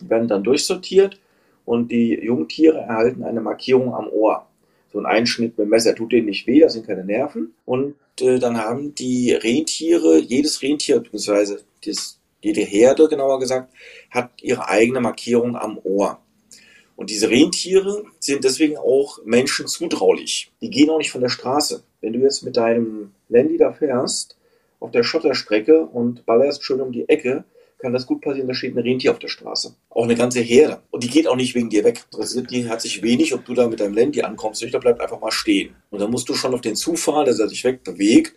[0.00, 1.18] die werden dann durchsortiert
[1.64, 4.46] und die Jungtiere erhalten eine Markierung am Ohr.
[4.92, 7.54] So ein Einschnitt mit dem Messer tut denen nicht weh, das sind keine Nerven.
[7.64, 11.64] Und äh, dann haben die Rentiere, jedes Rentier, beziehungsweise
[12.40, 13.72] jede Herde genauer gesagt,
[14.10, 16.20] hat ihre eigene Markierung am Ohr.
[16.96, 20.50] Und diese Rentiere sind deswegen auch Menschen zutraulich.
[20.62, 21.82] Die gehen auch nicht von der Straße.
[22.00, 24.36] Wenn du jetzt mit deinem Landy da fährst,
[24.80, 27.44] auf der Schotterstrecke und ballerst schön um die Ecke,
[27.78, 29.74] kann das gut passieren, da steht ein Rentier auf der Straße.
[29.90, 30.80] Auch eine ganze Herde.
[30.90, 32.04] Und die geht auch nicht wegen dir weg.
[32.50, 34.62] Die hat sich wenig, ob du da mit deinem Landy ankommst.
[34.62, 35.74] Der bleibt einfach mal stehen.
[35.90, 38.34] Und dann musst du schon auf den Zufahren, dass er sich wegbewegt.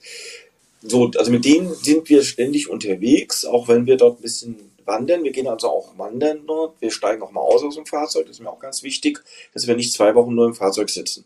[0.82, 4.56] So, also mit denen sind wir ständig unterwegs, auch wenn wir dort ein bisschen
[4.90, 5.24] wandern.
[5.24, 6.82] Wir gehen also auch wandern dort.
[6.82, 8.26] Wir steigen auch mal aus aus dem Fahrzeug.
[8.26, 9.24] Das ist mir auch ganz wichtig,
[9.54, 11.24] dass wir nicht zwei Wochen nur im Fahrzeug sitzen,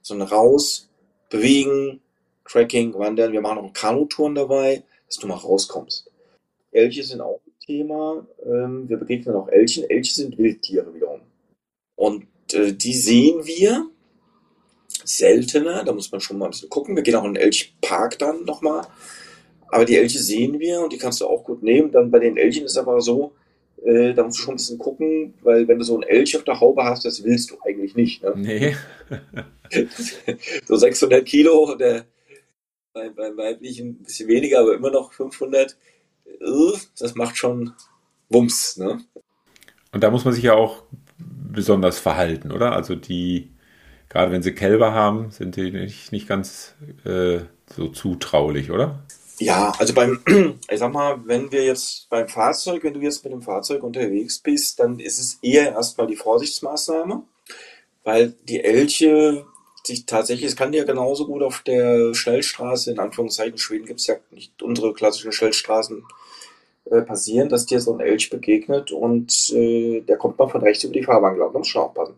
[0.00, 0.88] sondern raus,
[1.28, 2.00] bewegen,
[2.48, 3.32] Tracking, Wandern.
[3.32, 6.10] Wir machen auch Kanutouren dabei, dass du mal rauskommst.
[6.70, 8.26] Elche sind auch ein Thema.
[8.44, 9.88] Ähm, wir begegnen auch Elchen.
[9.88, 11.20] Elche sind Wildtiere wiederum.
[11.96, 13.86] Und äh, die sehen wir
[15.04, 15.84] seltener.
[15.84, 16.96] Da muss man schon mal ein bisschen gucken.
[16.96, 18.86] Wir gehen auch in den Elchpark dann nochmal.
[19.72, 21.90] Aber die Elche sehen wir und die kannst du auch gut nehmen.
[21.90, 23.32] Dann bei den Elchen ist es aber so,
[23.82, 26.44] äh, da musst du schon ein bisschen gucken, weil wenn du so einen Elch auf
[26.44, 28.22] der Haube hast, das willst du eigentlich nicht.
[28.22, 28.34] Ne?
[28.36, 28.76] Nee.
[30.66, 32.04] so 600 Kilo, der,
[32.92, 35.74] beim, beim weiblichen ein bisschen weniger, aber immer noch 500.
[36.26, 36.36] Äh,
[36.98, 37.72] das macht schon
[38.28, 38.76] Wumms.
[38.76, 39.00] Ne?
[39.90, 40.82] Und da muss man sich ja auch
[41.18, 42.72] besonders verhalten, oder?
[42.72, 43.52] Also die,
[44.10, 46.74] gerade wenn sie Kälber haben, sind die nicht, nicht ganz
[47.06, 47.38] äh,
[47.74, 49.02] so zutraulich, oder?
[49.38, 50.20] Ja, also beim,
[50.70, 54.38] ich sag mal, wenn wir jetzt beim Fahrzeug, wenn du jetzt mit dem Fahrzeug unterwegs
[54.38, 57.22] bist, dann ist es eher erstmal die Vorsichtsmaßnahme,
[58.04, 59.44] weil die Elche
[59.84, 64.06] sich tatsächlich, es kann ja genauso gut auf der Schnellstraße, in Anführungszeichen, Schweden gibt es
[64.06, 66.04] ja nicht unsere klassischen Schnellstraßen,
[66.90, 70.84] äh, passieren, dass dir so ein Elch begegnet und äh, der kommt mal von rechts
[70.84, 72.14] über die Fahrbahn gelaufen, musst du schon aufpassen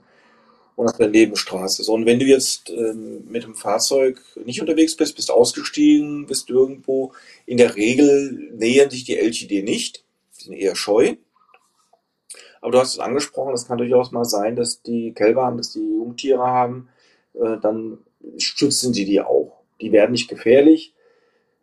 [0.76, 1.84] und auf der Nebenstraße.
[1.84, 6.50] So, und wenn du jetzt ähm, mit dem Fahrzeug nicht unterwegs bist, bist ausgestiegen, bist
[6.50, 7.12] irgendwo,
[7.46, 10.04] in der Regel nähern sich die dir nicht,
[10.38, 11.16] die sind eher scheu.
[12.60, 15.72] Aber du hast es angesprochen, es kann durchaus mal sein, dass die Kälber haben, dass
[15.72, 16.88] die Jungtiere haben,
[17.34, 17.98] äh, dann
[18.38, 19.60] schützen sie die auch.
[19.80, 20.94] Die werden nicht gefährlich,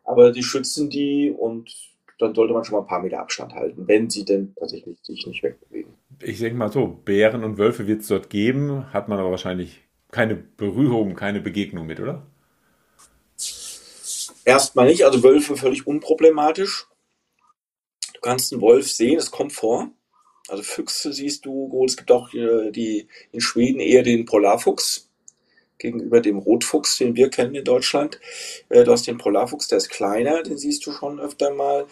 [0.03, 1.73] aber die schützen die und
[2.19, 5.25] dann sollte man schon mal ein paar Meter Abstand halten, wenn sie denn tatsächlich sich
[5.25, 9.19] nicht wegbewegen ich denke mal so, Bären und Wölfe wird es dort geben, hat man
[9.19, 12.25] aber wahrscheinlich keine Berührung, keine Begegnung mit, oder?
[14.45, 16.87] Erstmal nicht, also Wölfe völlig unproblematisch.
[18.13, 19.89] Du kannst einen Wolf sehen, es kommt vor.
[20.47, 21.89] Also Füchse siehst du gut.
[21.89, 25.09] Es gibt auch äh, die in Schweden eher den Polarfuchs
[25.77, 28.19] gegenüber dem Rotfuchs, den wir kennen in Deutschland.
[28.69, 31.85] Äh, du hast den Polarfuchs, der ist kleiner, den siehst du schon öfter mal.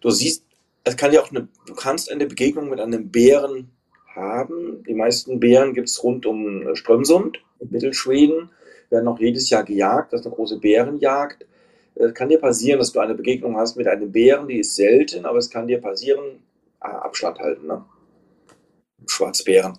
[0.00, 0.44] Du siehst
[0.84, 3.70] es kann ja auch eine, du kannst eine Begegnung mit einem Bären
[4.14, 4.82] haben.
[4.84, 8.50] Die meisten Bären gibt es rund um Strömsund in Mittelschweden,
[8.88, 10.12] werden auch jedes Jahr gejagt.
[10.12, 11.46] Das ist eine große Bärenjagd.
[11.94, 15.26] Es kann dir passieren, dass du eine Begegnung hast mit einem Bären, die ist selten,
[15.26, 16.42] aber es kann dir passieren,
[16.80, 17.84] ah, Abstand halten, ne?
[19.06, 19.78] Schwarzbären.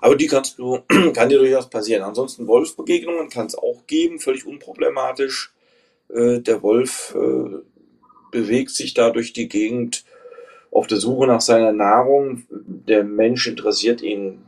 [0.00, 0.78] Aber die kannst du,
[1.14, 2.02] kann dir durchaus passieren.
[2.02, 5.52] Ansonsten Wolfsbegegnungen kann es auch geben, völlig unproblematisch.
[6.08, 7.58] Äh, der Wolf äh,
[8.30, 10.04] bewegt sich da durch die Gegend
[10.70, 12.44] auf der Suche nach seiner Nahrung.
[12.50, 14.38] Der Mensch interessiert ihn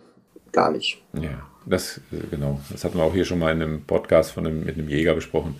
[0.52, 1.02] gar nicht.
[1.14, 1.48] Ja.
[1.66, 2.60] Das, äh, genau.
[2.70, 5.14] Das hatten wir auch hier schon mal in einem Podcast von einem, mit einem Jäger
[5.14, 5.56] besprochen.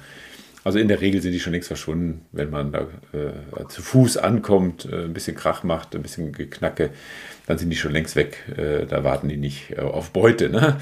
[0.65, 4.17] Also in der Regel sind die schon längst verschwunden, wenn man da äh, zu Fuß
[4.17, 6.91] ankommt, äh, ein bisschen Krach macht, ein bisschen Geknacke,
[7.47, 8.45] dann sind die schon längst weg.
[8.57, 10.51] Äh, da warten die nicht äh, auf Beute.
[10.51, 10.79] Ne?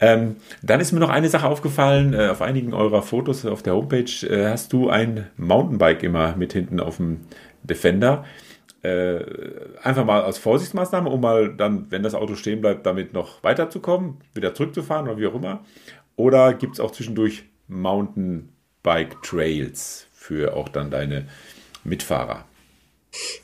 [0.00, 3.74] Ähm, dann ist mir noch eine Sache aufgefallen, äh, auf einigen eurer Fotos auf der
[3.74, 7.20] Homepage äh, hast du ein Mountainbike immer mit hinten auf dem
[7.62, 8.24] Defender.
[8.82, 14.18] Einfach mal als Vorsichtsmaßnahme, um mal dann, wenn das Auto stehen bleibt, damit noch weiterzukommen,
[14.34, 15.64] wieder zurückzufahren oder wie auch immer.
[16.16, 18.50] Oder gibt es auch zwischendurch Mountain
[18.82, 21.28] Bike Trails für auch dann deine
[21.84, 22.44] Mitfahrer?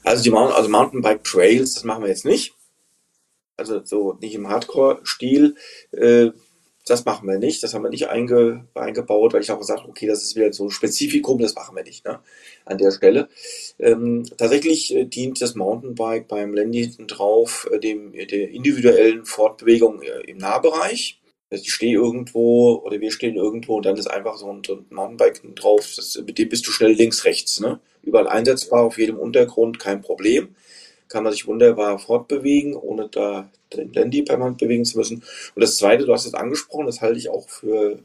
[0.04, 2.54] Also die Mountain, also Mountainbike Trails, das machen wir jetzt nicht.
[3.56, 5.56] Also so nicht im Hardcore-Stil.
[5.92, 6.30] Äh,
[6.92, 7.62] das machen wir nicht.
[7.62, 10.64] Das haben wir nicht einge, eingebaut, weil ich auch gesagt okay, das ist wieder so
[10.64, 12.20] ein Spezifikum, das machen wir nicht ne,
[12.66, 13.28] an der Stelle.
[13.78, 20.02] Ähm, tatsächlich äh, dient das Mountainbike beim Landy hinten drauf äh, dem, der individuellen Fortbewegung
[20.02, 21.18] äh, im Nahbereich.
[21.50, 24.76] Also ich stehe irgendwo oder wir stehen irgendwo und dann ist einfach so ein, so
[24.76, 25.94] ein Mountainbike drauf.
[25.96, 27.60] Das, mit dem bist du schnell links, rechts.
[27.60, 27.80] Ne?
[28.02, 30.54] Überall einsetzbar, auf jedem Untergrund, kein Problem.
[31.12, 35.22] Kann man sich wunderbar fortbewegen, ohne da den Landy permanent bewegen zu müssen.
[35.54, 37.98] Und das Zweite, du hast es angesprochen, das halte ich auch für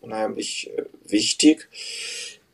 [0.00, 1.68] unheimlich äh, wichtig.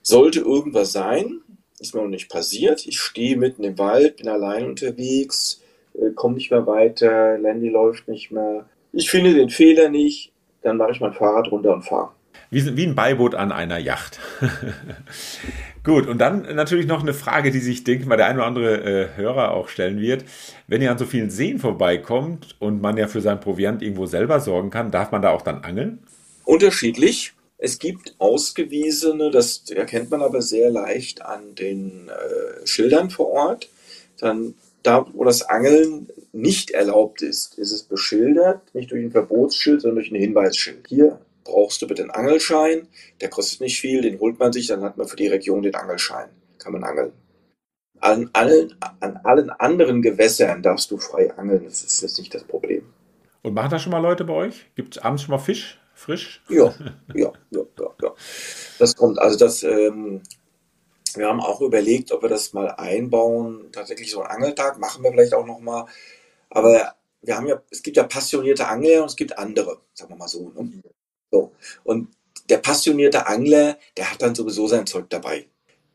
[0.03, 1.41] Sollte irgendwas sein,
[1.79, 2.87] ist mir noch nicht passiert.
[2.87, 5.63] Ich stehe mitten im Wald, bin allein unterwegs,
[5.95, 10.77] äh, komme nicht mehr weiter, Landy läuft nicht mehr ich finde den Fehler nicht, dann
[10.77, 12.11] mache ich mein Fahrrad runter und fahre.
[12.51, 14.19] Wie, wie ein Beiboot an einer Yacht.
[15.89, 18.45] Gut, und dann natürlich noch eine Frage, die sich, denke ich mal, der ein oder
[18.45, 20.23] andere äh, Hörer auch stellen wird.
[20.67, 24.39] Wenn ihr an so vielen Seen vorbeikommt und man ja für sein Proviant irgendwo selber
[24.41, 26.01] sorgen kann, darf man da auch dann angeln?
[26.45, 27.33] Unterschiedlich.
[27.57, 33.71] Es gibt ausgewiesene, das erkennt man aber sehr leicht an den äh, Schildern vor Ort.
[34.19, 39.81] Dann da, wo das Angeln nicht erlaubt ist, ist es beschildert, nicht durch ein Verbotsschild,
[39.81, 40.87] sondern durch ein Hinweisschild.
[40.87, 41.19] Hier
[41.49, 42.89] brauchst du bitte einen Angelschein,
[43.21, 45.75] der kostet nicht viel, den holt man sich, dann hat man für die Region den
[45.75, 46.29] Angelschein,
[46.59, 47.13] kann man angeln.
[48.01, 52.45] An allen, an allen anderen Gewässern darfst du frei angeln, das ist jetzt nicht das
[52.45, 52.85] Problem.
[53.43, 54.67] Und machen das schon mal Leute bei euch?
[54.77, 55.81] Gibt es abends schon mal Fisch?
[55.95, 56.45] Frisch?
[56.49, 56.73] Ja,
[57.15, 58.15] ja, ja, ja, ja.
[58.79, 60.23] Das kommt, also das ähm,
[61.15, 63.71] wir haben auch überlegt, ob wir das mal einbauen.
[63.73, 65.87] Tatsächlich so einen Angeltag machen wir vielleicht auch noch mal.
[66.51, 70.17] Aber wir haben ja, es gibt ja passionierte Angler und es gibt andere, sagen wir
[70.17, 70.51] mal so.
[70.51, 70.83] Ne?
[71.31, 71.53] So.
[71.85, 72.09] Und
[72.49, 75.47] der passionierte Angler, der hat dann sowieso sein Zeug dabei.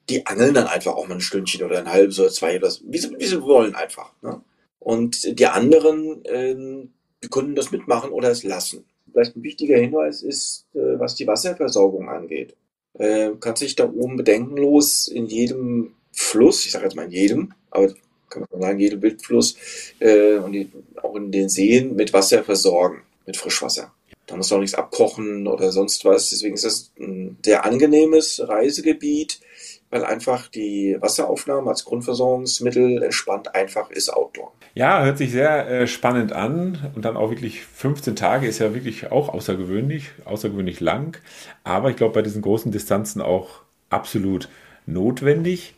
[0.10, 2.84] Die angeln dann einfach auch mal ein Stündchen oder ein halbes oder zwei oder so,
[2.86, 4.12] wie sie, wie sie wollen einfach.
[4.22, 4.42] Ne?
[4.80, 6.88] Und die anderen, äh,
[7.24, 8.86] die können das mitmachen oder es lassen.
[9.12, 12.56] Vielleicht ein wichtiger Hinweis ist, äh, was die Wasserversorgung angeht
[12.94, 17.54] äh, kann sich da oben bedenkenlos in jedem Fluss, ich sage jetzt mal in jedem,
[17.72, 17.94] aber
[18.30, 19.56] kann man sagen, jedem Wildfluss
[20.00, 20.70] äh, und die,
[21.02, 23.94] auch in den Seen mit Wasser versorgen, mit Frischwasser.
[24.26, 26.30] Da muss auch nichts abkochen oder sonst was.
[26.30, 29.42] Deswegen ist das ein sehr angenehmes Reisegebiet,
[29.90, 34.54] weil einfach die Wasseraufnahme als Grundversorgungsmittel entspannt einfach ist Outdoor.
[34.76, 38.74] Ja, hört sich sehr äh, spannend an und dann auch wirklich 15 Tage ist ja
[38.74, 41.18] wirklich auch außergewöhnlich, außergewöhnlich lang,
[41.64, 43.62] aber ich glaube bei diesen großen Distanzen auch
[43.92, 44.50] absolut
[44.88, 45.76] notwendig.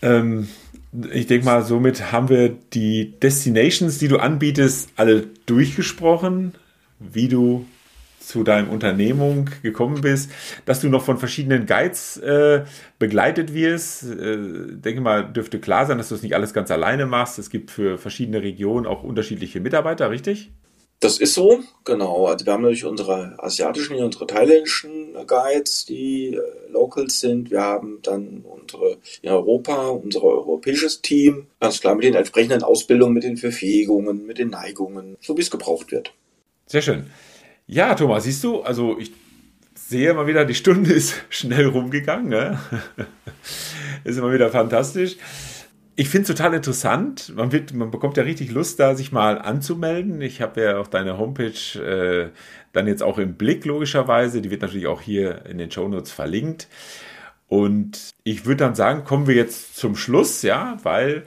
[0.00, 0.48] Ähm,
[1.12, 6.54] ich denke mal, somit haben wir die Destinations, die du anbietest, alle durchgesprochen,
[6.98, 7.66] wie du
[8.20, 10.30] zu deinem Unternehmung gekommen bist,
[10.66, 12.64] dass du noch von verschiedenen Guides äh,
[12.98, 14.04] begleitet wirst.
[14.04, 14.36] Äh,
[14.72, 17.38] denke mal, dürfte klar sein, dass du es nicht alles ganz alleine machst.
[17.38, 20.50] Es gibt für verschiedene Regionen auch unterschiedliche Mitarbeiter, richtig?
[21.00, 22.26] Das ist so, genau.
[22.26, 27.52] Also wir haben natürlich unsere asiatischen, unsere thailändischen Guides, die äh, Locals sind.
[27.52, 31.46] Wir haben dann unsere in Europa, unser europäisches Team.
[31.60, 35.52] Ganz klar mit den entsprechenden Ausbildungen, mit den Verfähigungen, mit den Neigungen, so wie es
[35.52, 36.12] gebraucht wird.
[36.68, 37.06] Sehr schön.
[37.66, 39.10] Ja, Thomas, siehst du, also ich
[39.74, 42.28] sehe mal wieder, die Stunde ist schnell rumgegangen.
[42.28, 42.60] Ne?
[44.04, 45.16] ist immer wieder fantastisch.
[45.96, 47.32] Ich finde es total interessant.
[47.34, 50.20] Man, wird, man bekommt ja richtig Lust, da sich mal anzumelden.
[50.20, 52.28] Ich habe ja auch deine Homepage äh,
[52.72, 54.42] dann jetzt auch im Blick, logischerweise.
[54.42, 56.68] Die wird natürlich auch hier in den Show Notes verlinkt.
[57.48, 61.24] Und ich würde dann sagen, kommen wir jetzt zum Schluss, ja, weil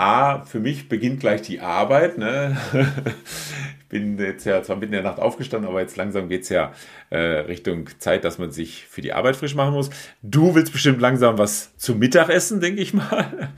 [0.00, 2.16] A, für mich beginnt gleich die Arbeit.
[2.16, 2.56] Ne?
[2.72, 6.48] ich bin jetzt ja zwar mitten in der Nacht aufgestanden, aber jetzt langsam geht es
[6.48, 6.72] ja
[7.10, 9.90] äh, Richtung Zeit, dass man sich für die Arbeit frisch machen muss.
[10.22, 13.50] Du willst bestimmt langsam was zum Mittagessen, denke ich mal.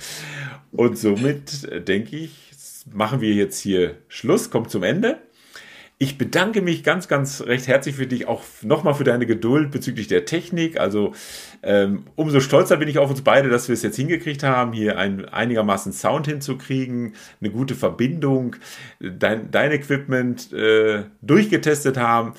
[0.73, 2.53] Und somit äh, denke ich,
[2.93, 5.19] machen wir jetzt hier Schluss, kommt zum Ende.
[6.03, 10.09] Ich bedanke mich ganz, ganz recht herzlich für dich, auch nochmal für deine Geduld bezüglich
[10.09, 10.81] der Technik.
[10.81, 11.15] Also
[11.63, 14.99] ähm, umso stolzer bin ich auf uns beide, dass wir es jetzt hingekriegt haben, hier
[14.99, 18.57] ein, einigermaßen Sound hinzukriegen, eine gute Verbindung,
[18.99, 22.35] dein, dein Equipment äh, durchgetestet haben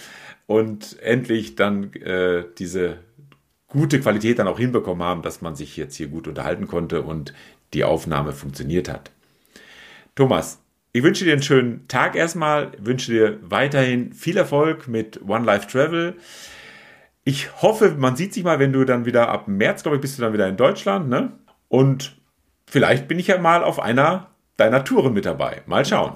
[0.46, 2.98] und endlich dann äh, diese
[3.68, 7.34] gute Qualität dann auch hinbekommen haben, dass man sich jetzt hier gut unterhalten konnte und
[7.74, 9.12] die Aufnahme funktioniert hat.
[10.16, 10.63] Thomas,
[10.94, 15.68] ich wünsche dir einen schönen Tag erstmal, wünsche dir weiterhin viel Erfolg mit One Life
[15.68, 16.16] Travel.
[17.24, 20.18] Ich hoffe, man sieht sich mal, wenn du dann wieder ab März, glaube ich, bist
[20.18, 21.32] du dann wieder in Deutschland, ne?
[21.68, 22.16] Und
[22.68, 25.64] vielleicht bin ich ja mal auf einer deiner Touren mit dabei.
[25.66, 26.14] Mal schauen.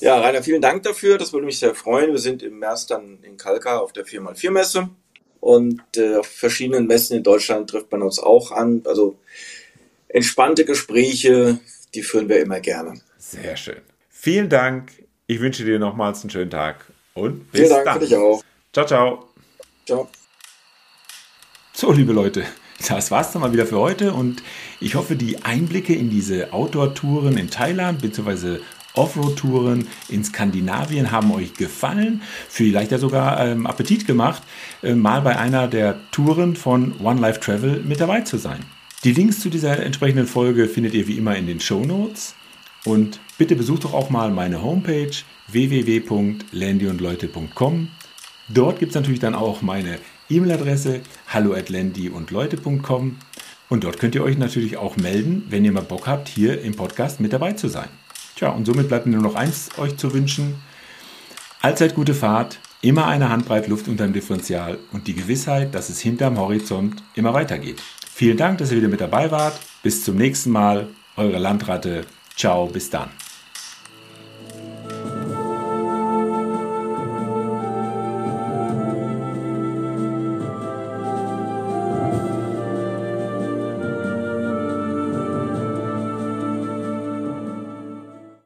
[0.00, 1.18] Ja, Rainer, vielen Dank dafür.
[1.18, 2.10] Das würde mich sehr freuen.
[2.10, 4.88] Wir sind im März dann in Kalka auf der 4x4-Messe.
[5.40, 8.82] Und äh, auf verschiedenen Messen in Deutschland trifft man uns auch an.
[8.86, 9.18] Also
[10.08, 11.58] entspannte Gespräche,
[11.94, 12.94] die führen wir immer gerne.
[13.22, 13.76] Sehr schön.
[14.10, 14.90] Vielen Dank.
[15.28, 17.94] Ich wünsche dir nochmals einen schönen Tag und bis Vielen Dank dann.
[17.94, 18.42] für dich auch.
[18.72, 19.28] Ciao, ciao.
[19.86, 20.08] Ciao.
[21.72, 22.44] So, liebe Leute,
[22.88, 24.42] das war's dann mal wieder für heute und
[24.80, 28.58] ich hoffe, die Einblicke in diese Outdoor-Touren in Thailand bzw.
[28.94, 34.42] Offroad-Touren in Skandinavien haben euch gefallen, vielleicht ja sogar ähm, Appetit gemacht,
[34.82, 38.64] äh, mal bei einer der Touren von One Life Travel mit dabei zu sein.
[39.04, 42.34] Die Links zu dieser entsprechenden Folge findet ihr wie immer in den Show Notes.
[42.84, 45.12] Und bitte besucht doch auch mal meine Homepage
[45.48, 47.88] www.landyundleute.com.
[48.48, 53.16] Dort gibt es natürlich dann auch meine E-Mail-Adresse hallo at landyundleute.com
[53.68, 56.74] und dort könnt ihr euch natürlich auch melden, wenn ihr mal Bock habt, hier im
[56.74, 57.88] Podcast mit dabei zu sein.
[58.36, 60.56] Tja, und somit bleibt mir nur noch eins euch zu wünschen.
[61.60, 66.38] Allzeit gute Fahrt, immer eine Handbreit Luft unterm Differential und die Gewissheit, dass es hinterm
[66.38, 67.80] Horizont immer weitergeht.
[68.12, 69.58] Vielen Dank, dass ihr wieder mit dabei wart.
[69.82, 70.88] Bis zum nächsten Mal.
[71.16, 72.04] Eure Landratte.
[72.36, 73.10] Ciao, bis dann.